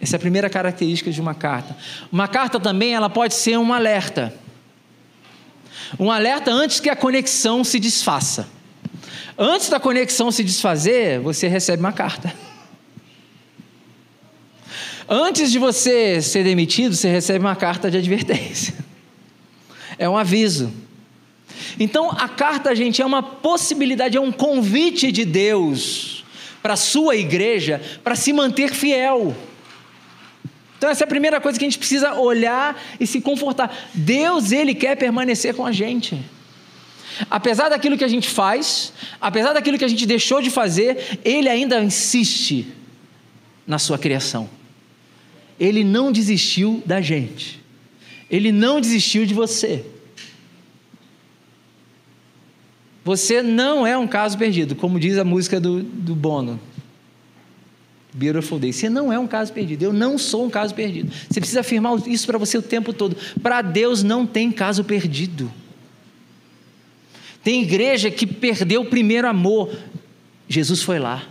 [0.00, 1.76] Essa é a primeira característica de uma carta.
[2.12, 4.32] Uma carta também ela pode ser um alerta.
[5.98, 8.48] Um alerta antes que a conexão se desfaça.
[9.38, 12.32] Antes da conexão se desfazer, você recebe uma carta.
[15.08, 18.74] Antes de você ser demitido, você recebe uma carta de advertência.
[19.98, 20.70] É um aviso.
[21.80, 26.22] Então, a carta, gente, é uma possibilidade, é um convite de Deus
[26.62, 29.34] para a sua igreja para se manter fiel.
[30.86, 33.76] Então essa é a primeira coisa que a gente precisa olhar e se confortar.
[33.92, 36.16] Deus, ele quer permanecer com a gente.
[37.28, 41.48] Apesar daquilo que a gente faz, apesar daquilo que a gente deixou de fazer, ele
[41.48, 42.68] ainda insiste
[43.66, 44.48] na sua criação.
[45.58, 47.60] Ele não desistiu da gente.
[48.30, 49.84] Ele não desistiu de você.
[53.04, 56.60] Você não é um caso perdido, como diz a música do, do Bono.
[58.16, 58.72] Beautiful Day.
[58.72, 59.82] Você não é um caso perdido.
[59.82, 61.12] Eu não sou um caso perdido.
[61.28, 63.14] Você precisa afirmar isso para você o tempo todo.
[63.42, 65.52] Para Deus não tem caso perdido.
[67.44, 69.70] Tem igreja que perdeu o primeiro amor.
[70.48, 71.28] Jesus foi lá.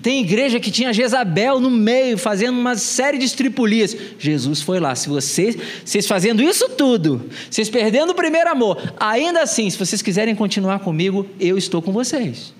[0.00, 3.94] Tem igreja que tinha Jezabel no meio, fazendo uma série de estripulias.
[4.18, 4.94] Jesus foi lá.
[4.94, 10.00] Se vocês, vocês fazendo isso tudo, vocês perdendo o primeiro amor, ainda assim, se vocês
[10.00, 12.54] quiserem continuar comigo, eu estou com vocês.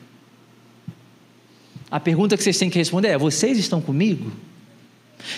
[1.90, 4.32] A pergunta que vocês têm que responder é: vocês estão comigo?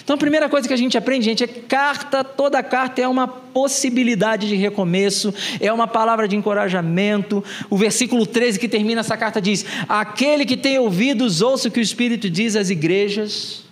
[0.03, 3.29] Então a primeira coisa que a gente aprende, gente, é carta, toda carta é uma
[3.29, 7.43] possibilidade de recomeço, é uma palavra de encorajamento.
[7.71, 11.81] O versículo 13 que termina essa carta diz: Aquele que tem ouvidos, ouça o que
[11.81, 13.65] o Espírito diz às igrejas.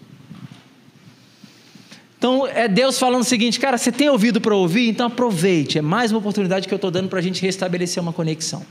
[2.19, 4.89] Então é Deus falando o seguinte, cara, você tem ouvido para ouvir?
[4.89, 8.13] Então aproveite, é mais uma oportunidade que eu estou dando para a gente restabelecer uma
[8.13, 8.65] conexão.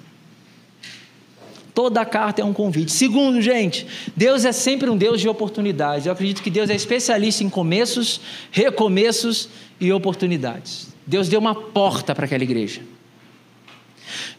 [1.76, 2.90] Toda carta é um convite.
[2.94, 3.86] Segundo, gente,
[4.16, 6.06] Deus é sempre um Deus de oportunidades.
[6.06, 10.96] Eu acredito que Deus é especialista em começos, recomeços e oportunidades.
[11.06, 12.82] Deus deu uma porta para aquela igreja.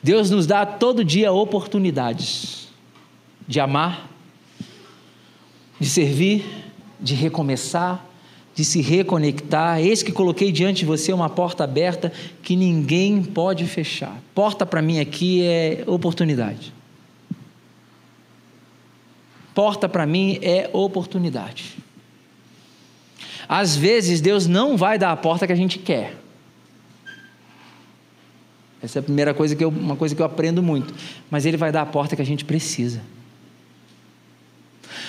[0.02, 2.68] Deus nos dá todo dia oportunidades
[3.46, 4.08] de amar,
[5.78, 6.42] de servir,
[6.98, 8.02] de recomeçar,
[8.54, 9.78] de se reconectar.
[9.78, 12.10] Eis que coloquei diante de você uma porta aberta
[12.42, 14.18] que ninguém pode fechar.
[14.34, 16.75] Porta para mim aqui é oportunidade.
[19.56, 21.78] Porta para mim é oportunidade.
[23.48, 26.14] Às vezes Deus não vai dar a porta que a gente quer.
[28.82, 30.92] Essa é a primeira coisa que eu, uma coisa que eu aprendo muito.
[31.30, 33.00] Mas Ele vai dar a porta que a gente precisa.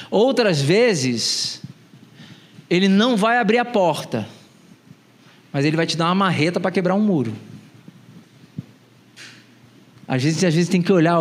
[0.10, 1.62] Outras vezes,
[2.70, 4.30] Ele não vai abrir a porta,
[5.52, 7.36] mas Ele vai te dar uma marreta para quebrar um muro.
[10.08, 11.20] Às vezes, às vezes tem que olhar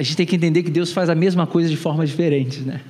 [0.00, 2.80] a gente tem que entender que Deus faz a mesma coisa de formas diferentes, né?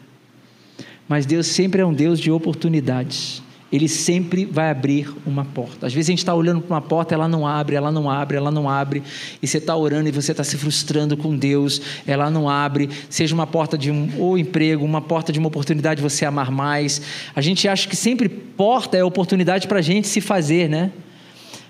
[1.09, 3.43] Mas Deus sempre é um Deus de oportunidades.
[3.73, 5.89] Ele sempre vai abrir uma porta.
[5.89, 8.37] Às vezes a gente está olhando para uma porta, ela não abre, ela não abre,
[8.37, 9.03] ela não abre,
[9.43, 12.89] e você está orando e você está se frustrando com Deus, ela não abre.
[13.09, 16.53] Seja uma porta de um ou emprego, uma porta de uma oportunidade de você amar
[16.53, 17.03] mais.
[17.35, 20.93] A gente acha que sempre porta é oportunidade para a gente se fazer, né?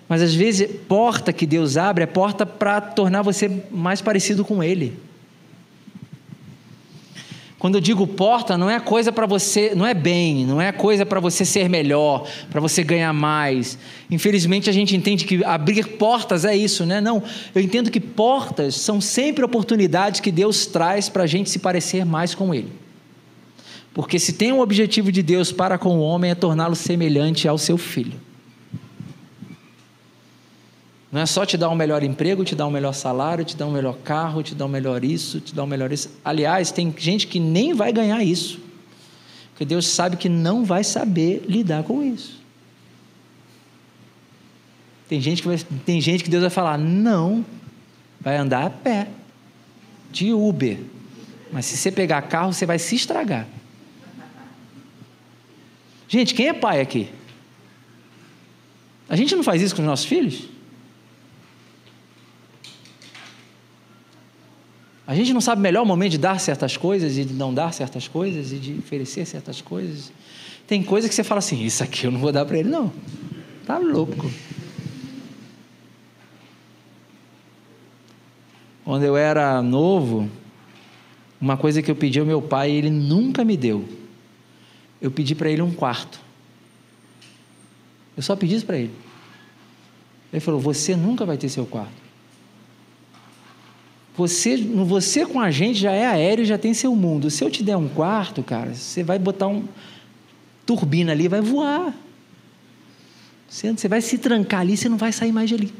[0.06, 4.62] Mas às vezes porta que Deus abre é porta para tornar você mais parecido com
[4.62, 5.08] Ele.
[7.60, 11.04] Quando eu digo porta, não é coisa para você, não é bem, não é coisa
[11.04, 13.76] para você ser melhor, para você ganhar mais.
[14.10, 17.02] Infelizmente a gente entende que abrir portas é isso, né?
[17.02, 17.22] Não,
[17.54, 22.02] eu entendo que portas são sempre oportunidades que Deus traz para a gente se parecer
[22.06, 22.72] mais com Ele.
[23.92, 27.58] Porque se tem um objetivo de Deus para com o homem é torná-lo semelhante ao
[27.58, 28.18] seu filho.
[31.12, 33.66] Não é só te dar um melhor emprego, te dar um melhor salário, te dar
[33.66, 36.10] um melhor carro, te dar um melhor isso, te dar um melhor isso.
[36.24, 38.60] Aliás, tem gente que nem vai ganhar isso.
[39.50, 42.40] Porque Deus sabe que não vai saber lidar com isso.
[45.08, 47.44] Tem gente que, vai, tem gente que Deus vai falar: não,
[48.20, 49.08] vai andar a pé,
[50.12, 50.78] de Uber.
[51.52, 53.48] Mas se você pegar carro, você vai se estragar.
[56.08, 57.08] Gente, quem é pai aqui?
[59.08, 60.48] A gente não faz isso com os nossos filhos?
[65.06, 67.72] A gente não sabe melhor o momento de dar certas coisas e de não dar
[67.72, 70.12] certas coisas e de oferecer certas coisas.
[70.66, 72.92] Tem coisa que você fala assim: Isso aqui eu não vou dar para ele, não.
[73.66, 74.30] Tá louco.
[78.84, 80.28] Quando eu era novo,
[81.40, 83.88] uma coisa que eu pedi ao meu pai, ele nunca me deu.
[85.00, 86.20] Eu pedi para ele um quarto.
[88.16, 88.92] Eu só pedi isso para ele.
[90.32, 92.09] Ele falou: Você nunca vai ter seu quarto.
[94.16, 97.30] Você, você com a gente já é aéreo, já tem seu mundo.
[97.30, 99.64] Se eu te der um quarto, cara, você vai botar um
[100.66, 101.94] turbina ali, vai voar.
[103.48, 105.72] Você, você vai se trancar ali, você não vai sair mais de ali.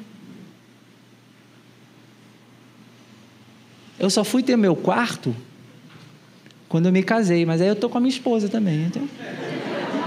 [3.98, 5.36] Eu só fui ter meu quarto
[6.68, 9.06] quando eu me casei, mas aí eu tô com a minha esposa também, então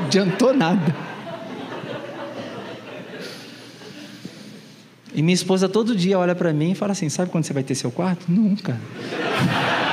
[0.06, 1.13] adiantou nada.
[5.14, 7.64] E minha esposa todo dia olha para mim e fala assim: Sabe quando você vai
[7.64, 8.26] ter seu quarto?
[8.28, 8.80] Nunca.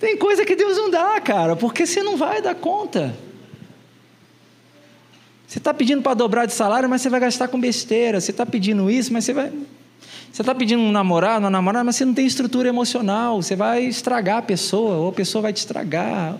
[0.00, 3.14] Tem coisa que Deus não dá, cara, porque você não vai dar conta.
[5.46, 8.20] Você está pedindo para dobrar de salário, mas você vai gastar com besteira.
[8.20, 9.50] Você está pedindo isso, mas você vai.
[10.30, 13.84] Você está pedindo um namorado, uma namorada, mas você não tem estrutura emocional, você vai
[13.86, 16.36] estragar a pessoa, ou a pessoa vai te estragar.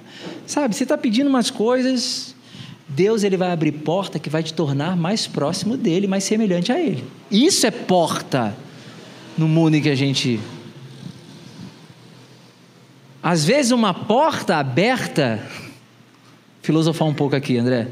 [0.46, 2.35] Sabe, você está pedindo umas coisas,
[2.96, 6.80] Deus ele vai abrir porta que vai te tornar mais próximo dele, mais semelhante a
[6.80, 7.04] ele.
[7.30, 8.56] Isso é porta
[9.36, 10.40] no mundo em que a gente.
[13.22, 15.46] Às vezes, uma porta aberta.
[16.62, 17.88] Filosofar um pouco aqui, André.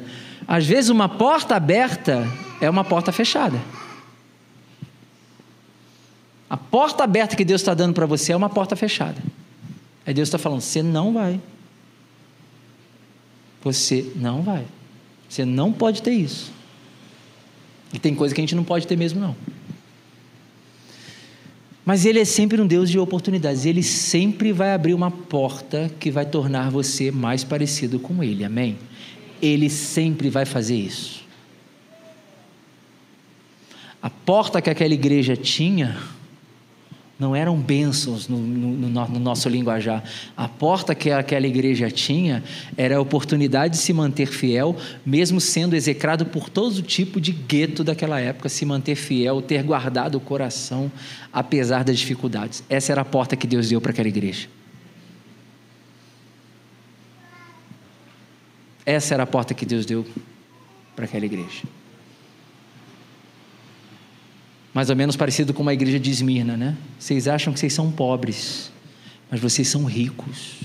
[0.48, 2.26] Às vezes, uma porta aberta
[2.58, 3.60] é uma porta fechada.
[6.48, 9.20] A porta aberta que Deus está dando para você é uma porta fechada.
[10.06, 11.38] Aí Deus está falando: você não vai.
[13.62, 14.64] Você não vai.
[15.34, 16.52] Você não pode ter isso.
[17.92, 19.34] E tem coisa que a gente não pode ter mesmo, não.
[21.84, 23.66] Mas Ele é sempre um Deus de oportunidades.
[23.66, 28.44] Ele sempre vai abrir uma porta que vai tornar você mais parecido com Ele.
[28.44, 28.78] Amém?
[29.42, 31.24] Ele sempre vai fazer isso.
[34.00, 35.98] A porta que aquela igreja tinha
[37.18, 40.02] não eram bênçãos no, no, no, nosso linguajar.
[40.36, 42.42] A porta que aquela igreja tinha
[42.76, 47.84] era a oportunidade de se manter fiel, mesmo sendo execrado por todo tipo de gueto
[47.84, 50.90] daquela época, se manter fiel, ter guardado o coração,
[51.32, 52.64] apesar das dificuldades.
[52.68, 54.48] Essa era a porta que Deus deu para aquela igreja.
[58.84, 60.04] Essa era a porta que Deus deu
[60.94, 61.62] para aquela igreja
[64.74, 66.76] mais ou menos parecido com uma igreja de Esmirna, né?
[66.98, 68.72] Vocês acham que vocês são pobres,
[69.30, 70.56] mas vocês são ricos.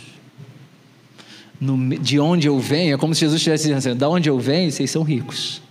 [1.62, 4.40] No, de onde eu venho, é como se Jesus estivesse dizendo assim: da onde eu
[4.40, 5.62] venho, vocês são ricos.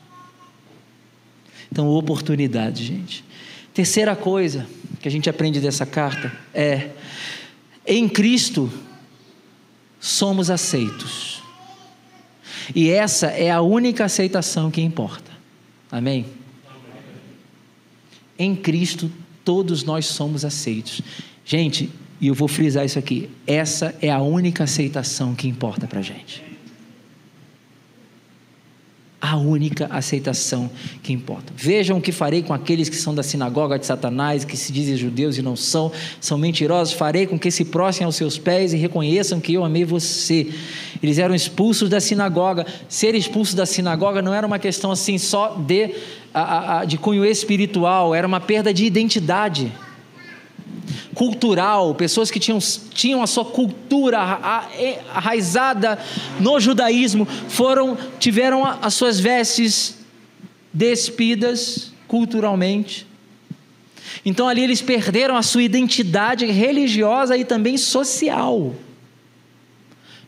[1.70, 3.24] Então, oportunidade, gente.
[3.74, 4.66] Terceira coisa
[5.00, 6.90] que a gente aprende dessa carta é:
[7.84, 8.70] em Cristo
[9.98, 11.42] somos aceitos.
[12.74, 15.30] E essa é a única aceitação que importa.
[15.90, 16.26] Amém?
[18.38, 19.10] Em Cristo,
[19.44, 21.02] todos nós somos aceitos.
[21.44, 26.00] Gente, e eu vou frisar isso aqui: essa é a única aceitação que importa para
[26.00, 26.47] a gente.
[29.20, 30.70] A única aceitação
[31.02, 31.52] que importa.
[31.56, 34.96] Vejam o que farei com aqueles que são da sinagoga de Satanás, que se dizem
[34.96, 35.90] judeus e não são,
[36.20, 36.94] são mentirosos.
[36.94, 40.52] Farei com que se prostem aos seus pés e reconheçam que eu amei você.
[41.02, 42.64] Eles eram expulsos da sinagoga.
[42.88, 45.94] Ser expulso da sinagoga não era uma questão assim só de
[46.32, 49.72] a, a, de cunho espiritual, era uma perda de identidade
[51.14, 52.58] cultural, pessoas que tinham,
[52.92, 54.18] tinham a sua cultura
[55.12, 55.98] arraizada
[56.40, 59.98] no judaísmo, foram tiveram as suas vestes
[60.72, 63.06] despidas culturalmente.
[64.24, 68.74] Então ali eles perderam a sua identidade religiosa e também social,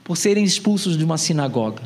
[0.04, 1.82] por serem expulsos de uma sinagoga.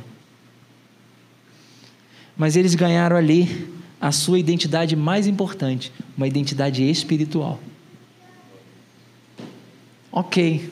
[2.37, 3.69] Mas eles ganharam ali
[4.01, 7.61] a sua identidade mais importante, uma identidade espiritual.
[10.17, 10.71] Ok,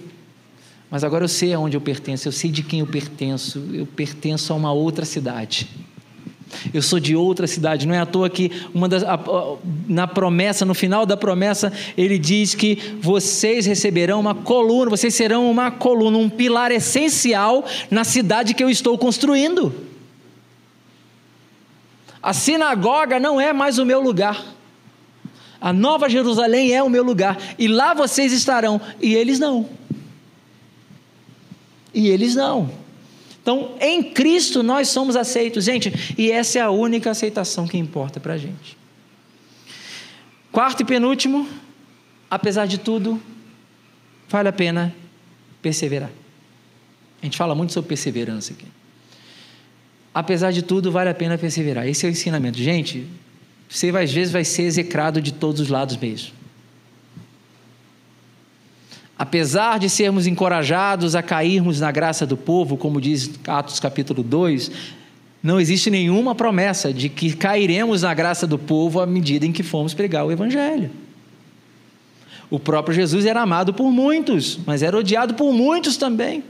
[0.89, 4.53] mas agora eu sei aonde eu pertenço, eu sei de quem eu pertenço, eu pertenço
[4.53, 5.69] a uma outra cidade.
[6.73, 9.57] Eu sou de outra cidade, não é à toa que uma das, a, a,
[9.89, 15.51] na promessa, no final da promessa, ele diz que vocês receberão uma coluna, vocês serão
[15.51, 19.75] uma coluna, um pilar essencial na cidade que eu estou construindo.
[22.23, 24.41] A sinagoga não é mais o meu lugar.
[25.63, 27.39] A Nova Jerusalém é o meu lugar.
[27.57, 28.81] E lá vocês estarão.
[29.01, 29.69] E eles não.
[31.95, 32.71] E eles não.
[33.41, 36.15] Então, em Cristo nós somos aceitos, gente.
[36.19, 38.77] E essa é a única aceitação que importa para a gente.
[40.51, 41.49] Quarto e penúltimo,
[42.29, 43.23] apesar de tudo,
[44.29, 44.93] vale a pena
[45.63, 46.11] perseverar.
[47.23, 48.67] A gente fala muito sobre perseverança aqui
[50.15, 51.87] apesar de tudo, vale a pena perseverar.
[51.87, 52.59] Esse é o ensinamento.
[52.59, 53.07] Gente,
[53.73, 56.33] você às vezes vai ser execrado de todos os lados mesmo.
[59.19, 64.71] Apesar de sermos encorajados a cairmos na graça do povo, como diz Atos capítulo 2,
[65.43, 69.63] não existe nenhuma promessa de que cairemos na graça do povo à medida em que
[69.63, 70.91] formos pregar o Evangelho.
[72.51, 76.45] O próprio Jesus era amado por muitos, mas era odiado por muitos também.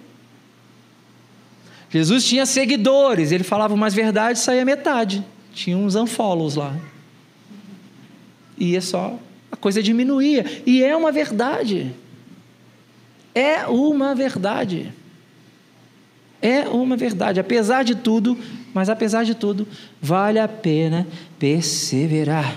[1.89, 5.25] Jesus tinha seguidores, ele falava umas verdades, saía metade.
[5.55, 6.75] Tinha uns unfollows lá.
[8.63, 9.19] Ia só,
[9.51, 10.63] a coisa diminuía.
[10.65, 11.93] E é uma verdade.
[13.35, 14.93] É uma verdade.
[16.41, 17.41] É uma verdade.
[17.41, 18.39] Apesar de tudo,
[18.73, 19.67] mas apesar de tudo,
[20.01, 21.09] vale a pena
[21.41, 22.57] perseverar.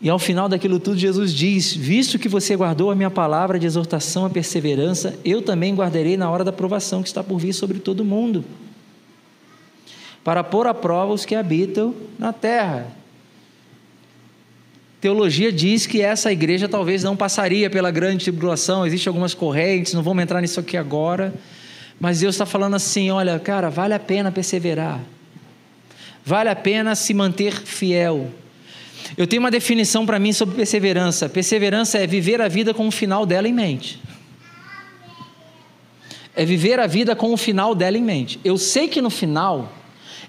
[0.00, 3.66] E ao final daquilo tudo, Jesus diz: Visto que você guardou a minha palavra de
[3.66, 7.80] exortação à perseverança, eu também guardarei na hora da provação que está por vir sobre
[7.80, 8.44] todo mundo,
[10.22, 12.99] para pôr à prova os que habitam na terra.
[15.00, 20.02] Teologia diz que essa igreja talvez não passaria pela grande tribulação, existem algumas correntes, não
[20.02, 21.32] vamos entrar nisso aqui agora.
[21.98, 25.00] Mas Deus está falando assim: olha, cara, vale a pena perseverar,
[26.24, 28.30] vale a pena se manter fiel.
[29.16, 32.90] Eu tenho uma definição para mim sobre perseverança: perseverança é viver a vida com o
[32.90, 33.98] final dela em mente.
[36.36, 38.38] É viver a vida com o final dela em mente.
[38.44, 39.72] Eu sei que no final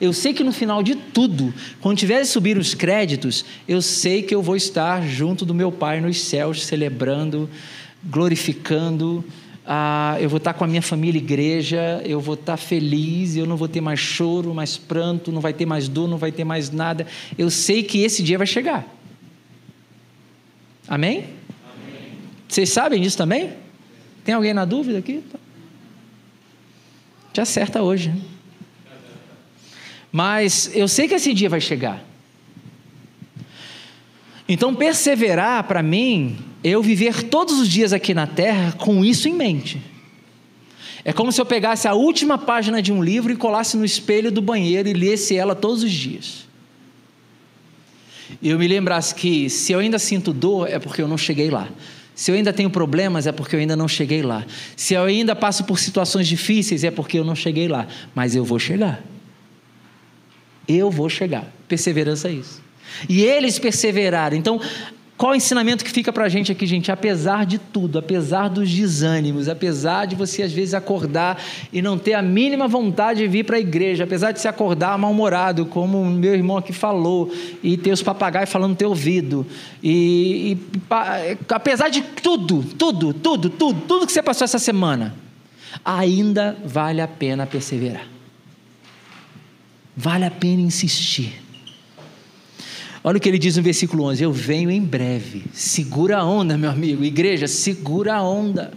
[0.02, 4.24] eu sei que no final de tudo, quando tiver de subir os créditos, eu sei
[4.24, 7.48] que eu vou estar junto do meu Pai nos céus, celebrando,
[8.04, 9.24] glorificando.
[9.64, 13.56] Ah, eu vou estar com a minha família igreja, eu vou estar feliz, eu não
[13.56, 16.72] vou ter mais choro, mais pranto, não vai ter mais dor, não vai ter mais
[16.72, 17.06] nada.
[17.38, 18.84] Eu sei que esse dia vai chegar.
[20.88, 21.20] Amém?
[21.20, 21.30] Amém.
[22.48, 23.54] Vocês sabem disso também?
[24.26, 25.24] Tem alguém na dúvida aqui?
[27.32, 28.10] Te acerta hoje.
[28.10, 28.22] Né?
[30.12, 32.04] Mas eu sei que esse dia vai chegar.
[34.48, 39.34] Então, perseverar para mim, eu viver todos os dias aqui na terra com isso em
[39.34, 39.82] mente.
[41.04, 44.32] É como se eu pegasse a última página de um livro e colasse no espelho
[44.32, 46.46] do banheiro e lesse ela todos os dias.
[48.42, 51.50] E eu me lembrasse que se eu ainda sinto dor, é porque eu não cheguei
[51.50, 51.68] lá.
[52.14, 54.46] Se eu ainda tenho problemas, é porque eu ainda não cheguei lá.
[54.76, 57.88] Se eu ainda passo por situações difíceis, é porque eu não cheguei lá.
[58.14, 59.02] Mas eu vou chegar.
[60.68, 61.46] Eu vou chegar.
[61.68, 62.62] Perseverança é isso.
[63.08, 64.36] E eles perseveraram.
[64.36, 64.60] Então,
[65.22, 66.92] qual o ensinamento que fica para a gente aqui, gente?
[66.92, 71.40] Apesar de tudo, apesar dos desânimos, apesar de você às vezes acordar
[71.72, 74.98] e não ter a mínima vontade de vir para a igreja, apesar de se acordar
[74.98, 77.32] mal-humorado, como o meu irmão aqui falou,
[77.62, 79.46] e ter os papagaios falando no teu ouvido,
[79.84, 80.82] e, e
[81.50, 85.14] apesar de tudo, tudo, tudo, tudo, tudo que você passou essa semana,
[85.86, 88.08] ainda vale a pena perseverar.
[89.96, 91.42] Vale a pena insistir.
[93.04, 95.44] Olha o que ele diz no versículo 11: Eu venho em breve.
[95.54, 97.04] Segura a onda, meu amigo.
[97.04, 98.72] Igreja, segura a onda.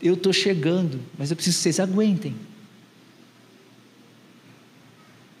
[0.00, 2.34] Eu estou chegando, mas eu preciso que vocês aguentem.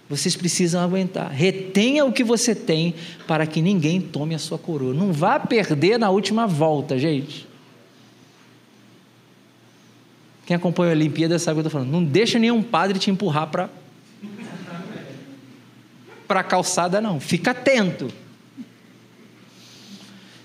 [0.08, 1.30] Vocês precisam aguentar.
[1.30, 2.94] Retenha o que você tem
[3.26, 4.94] para que ninguém tome a sua coroa.
[4.94, 7.47] Não vá perder na última volta, gente.
[10.48, 11.92] Quem acompanha a Olimpíada sabe o que eu estou falando.
[11.92, 13.68] Não deixa nenhum padre te empurrar para
[16.26, 17.20] para calçada, não.
[17.20, 18.10] Fica atento.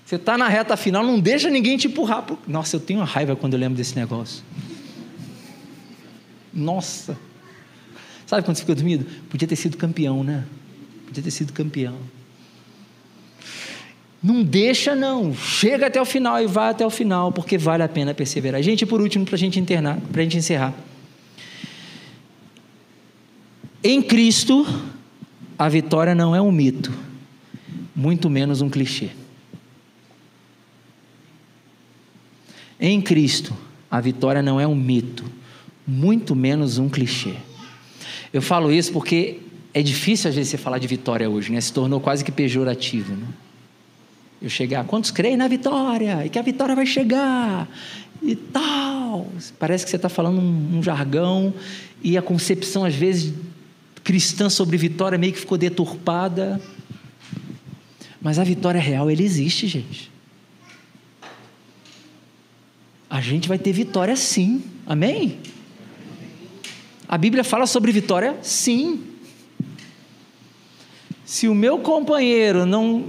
[0.04, 2.20] Você está na reta final, não deixa ninguém te empurrar.
[2.20, 2.38] Pro...
[2.46, 4.44] Nossa, eu tenho raiva quando eu lembro desse negócio.
[6.52, 7.16] Nossa.
[8.26, 9.06] Sabe quando você fica dormindo?
[9.30, 10.44] Podia ter sido campeão, né?
[11.06, 11.96] Podia ter sido campeão.
[14.24, 15.34] Não deixa, não.
[15.34, 18.62] Chega até o final e vai até o final, porque vale a pena perseverar.
[18.62, 20.72] Gente, por último, para a gente internar, para a gente encerrar.
[23.82, 24.66] Em Cristo,
[25.58, 26.90] a vitória não é um mito,
[27.94, 29.10] muito menos um clichê.
[32.80, 33.54] Em Cristo,
[33.90, 35.30] a vitória não é um mito,
[35.86, 37.34] muito menos um clichê.
[38.32, 39.40] Eu falo isso porque
[39.74, 41.60] é difícil às vezes você falar de vitória hoje, né?
[41.60, 43.26] Se tornou quase que pejorativo, né?
[44.44, 46.24] Eu chegar, quantos creem na vitória?
[46.26, 47.66] E que a vitória vai chegar?
[48.22, 49.28] E tal.
[49.58, 51.54] Parece que você está falando um, um jargão
[52.02, 53.32] e a concepção, às vezes,
[54.02, 56.60] cristã sobre vitória meio que ficou deturpada.
[58.20, 60.10] Mas a vitória real, ela existe, gente.
[63.08, 64.62] A gente vai ter vitória sim.
[64.86, 65.38] Amém?
[67.08, 69.02] A Bíblia fala sobre vitória sim.
[71.24, 73.02] Se o meu companheiro não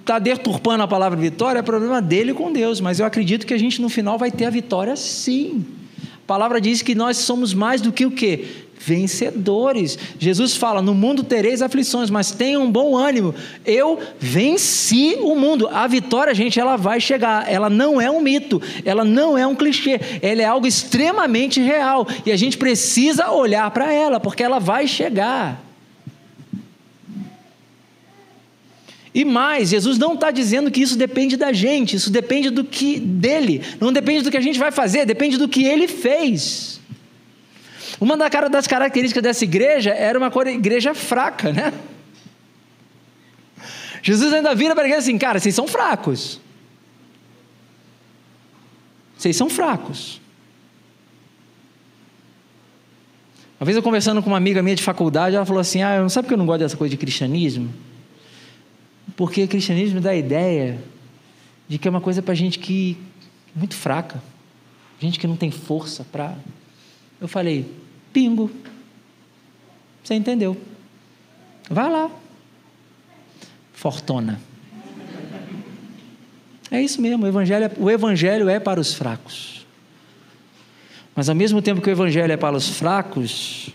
[0.00, 3.58] está deturpando a palavra vitória, é problema dele com Deus, mas eu acredito que a
[3.58, 5.64] gente no final vai ter a vitória sim.
[5.98, 8.44] A palavra diz que nós somos mais do que o quê?
[8.78, 9.98] Vencedores.
[10.16, 13.34] Jesus fala: No mundo tereis aflições, mas tenham um bom ânimo.
[13.64, 15.68] Eu venci o mundo.
[15.72, 17.50] A vitória, gente, ela vai chegar.
[17.50, 22.06] Ela não é um mito, ela não é um clichê, ela é algo extremamente real.
[22.24, 25.65] E a gente precisa olhar para ela, porque ela vai chegar.
[29.16, 33.00] E mais, Jesus não está dizendo que isso depende da gente, isso depende do que
[33.00, 36.78] dele, não depende do que a gente vai fazer, depende do que ele fez.
[37.98, 41.72] Uma das características dessa igreja era uma igreja fraca, né?
[44.02, 46.38] Jesus ainda vira para ele assim, cara, vocês são fracos.
[49.16, 50.20] Vocês são fracos.
[53.58, 56.10] Uma vez eu conversando com uma amiga minha de faculdade, ela falou assim: Ah, não
[56.10, 57.72] sabe que eu não gosto dessa coisa de cristianismo?
[59.14, 60.78] Porque o cristianismo dá a ideia
[61.68, 62.96] de que é uma coisa para gente que
[63.54, 64.22] muito fraca,
[65.00, 66.36] gente que não tem força para.
[67.20, 67.70] Eu falei,
[68.12, 68.50] pingo.
[70.02, 70.56] Você entendeu?
[71.68, 72.10] Vai lá.
[73.72, 74.40] fortona.
[76.70, 79.66] É isso mesmo, o evangelho, é, o evangelho é para os fracos.
[81.14, 83.70] Mas ao mesmo tempo que o evangelho é para os fracos,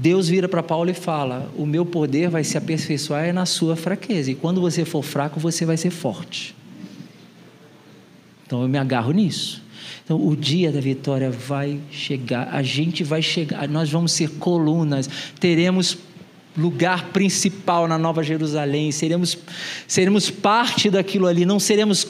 [0.00, 3.76] Deus vira para Paulo e fala: O meu poder vai se aperfeiçoar é na sua
[3.76, 6.56] fraqueza, e quando você for fraco, você vai ser forte.
[8.46, 9.62] Então eu me agarro nisso.
[10.02, 15.08] Então o dia da vitória vai chegar, a gente vai chegar, nós vamos ser colunas,
[15.38, 15.98] teremos
[16.56, 19.36] lugar principal na Nova Jerusalém, seremos,
[19.86, 22.08] seremos parte daquilo ali, não seremos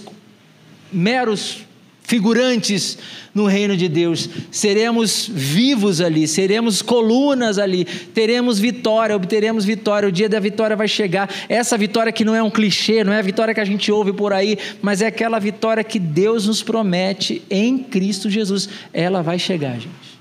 [0.93, 1.65] meros
[2.03, 2.99] figurantes
[3.33, 10.13] no reino de Deus, seremos vivos ali, seremos colunas ali, teremos vitória, obteremos vitória, o
[10.13, 11.33] dia da vitória vai chegar.
[11.49, 14.13] Essa vitória que não é um clichê, não é a vitória que a gente ouve
[14.13, 18.69] por aí, mas é aquela vitória que Deus nos promete em Cristo Jesus.
[18.93, 20.21] Ela vai chegar, gente.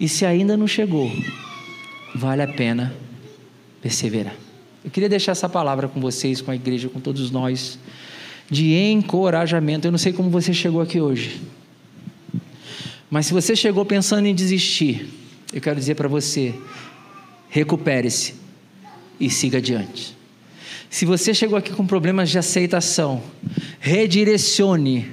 [0.00, 1.10] E se ainda não chegou,
[2.14, 2.92] vale a pena
[3.80, 4.34] perseverar.
[4.84, 7.78] Eu queria deixar essa palavra com vocês, com a igreja, com todos nós,
[8.50, 9.86] de encorajamento.
[9.86, 11.40] Eu não sei como você chegou aqui hoje,
[13.10, 15.08] mas se você chegou pensando em desistir,
[15.52, 16.54] eu quero dizer para você:
[17.48, 18.34] recupere-se
[19.20, 20.16] e siga adiante.
[20.90, 23.22] Se você chegou aqui com problemas de aceitação,
[23.80, 25.12] redirecione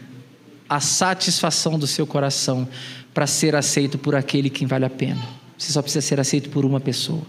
[0.70, 2.68] a satisfação do seu coração
[3.14, 5.22] para ser aceito por aquele que vale a pena.
[5.58, 7.24] Você só precisa ser aceito por uma pessoa.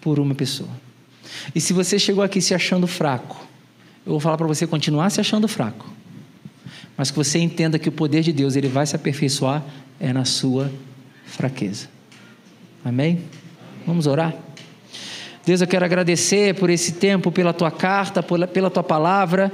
[0.00, 0.87] Por uma pessoa.
[1.54, 3.46] E se você chegou aqui se achando fraco,
[4.06, 5.86] eu vou falar para você continuar se achando fraco.
[6.96, 9.62] Mas que você entenda que o poder de Deus, ele vai se aperfeiçoar
[10.00, 10.70] é na sua
[11.26, 11.88] fraqueza.
[12.84, 13.20] Amém?
[13.86, 14.34] Vamos orar?
[15.44, 19.50] Deus, eu quero agradecer por esse tempo, pela tua carta, pela tua palavra.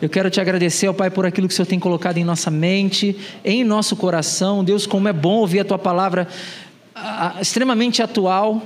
[0.00, 2.50] Eu quero te agradecer, ó Pai, por aquilo que o Senhor tem colocado em nossa
[2.50, 4.62] mente, em nosso coração.
[4.62, 6.28] Deus, como é bom ouvir a tua palavra
[7.40, 8.62] extremamente atual.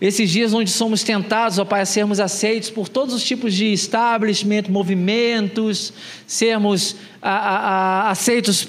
[0.00, 3.72] Esses dias onde somos tentados, ó Pai, a sermos aceitos por todos os tipos de
[3.72, 5.92] establishment, movimentos,
[6.26, 7.56] sermos a, a,
[8.08, 8.68] a, aceitos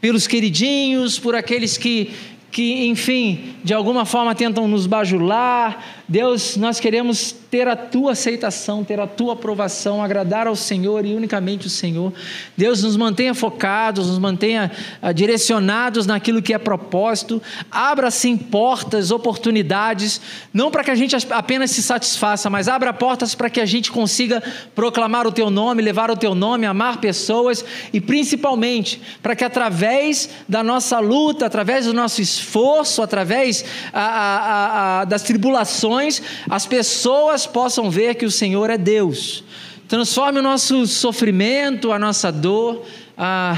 [0.00, 2.10] pelos queridinhos, por aqueles que
[2.54, 6.03] que, enfim, de alguma forma tentam nos bajular.
[6.08, 11.14] Deus, nós queremos ter a tua aceitação, ter a tua aprovação, agradar ao Senhor e
[11.14, 12.12] unicamente o Senhor.
[12.56, 14.70] Deus nos mantenha focados, nos mantenha
[15.02, 17.42] uh, direcionados naquilo que é propósito.
[17.70, 20.20] Abra sim portas, oportunidades,
[20.52, 23.90] não para que a gente apenas se satisfaça, mas abra portas para que a gente
[23.90, 24.42] consiga
[24.74, 30.28] proclamar o teu nome, levar o teu nome, amar pessoas e principalmente para que através
[30.48, 35.93] da nossa luta, através do nosso esforço, esforço, através a, a, a, das tribulações,
[36.48, 39.44] as pessoas possam ver que o Senhor é Deus.
[39.88, 42.84] Transforme o nosso sofrimento, a nossa dor,
[43.16, 43.56] a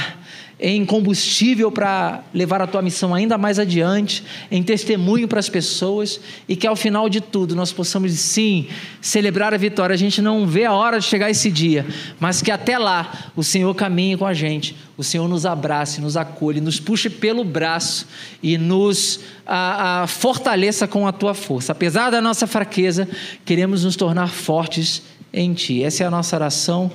[0.59, 6.18] em combustível para levar a tua missão ainda mais adiante, em testemunho para as pessoas
[6.48, 8.66] e que ao final de tudo nós possamos sim
[9.02, 9.92] celebrar a vitória.
[9.92, 11.84] A gente não vê a hora de chegar esse dia,
[12.18, 16.16] mas que até lá o Senhor caminhe com a gente, o Senhor nos abrace, nos
[16.16, 18.07] acolhe, nos puxe pelo braço
[18.42, 21.72] e nos a, a, fortaleça com a tua força.
[21.72, 23.07] Apesar da nossa fraqueza,
[23.44, 25.02] queremos nos tornar fortes
[25.34, 25.84] em ti.
[25.84, 26.90] Essa é a nossa oração.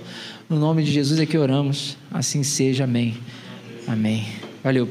[0.50, 1.96] No nome de Jesus é que oramos.
[2.12, 2.86] Assim seja.
[2.86, 3.16] Amém.
[3.88, 4.26] Amém.
[4.64, 4.88] Valeu.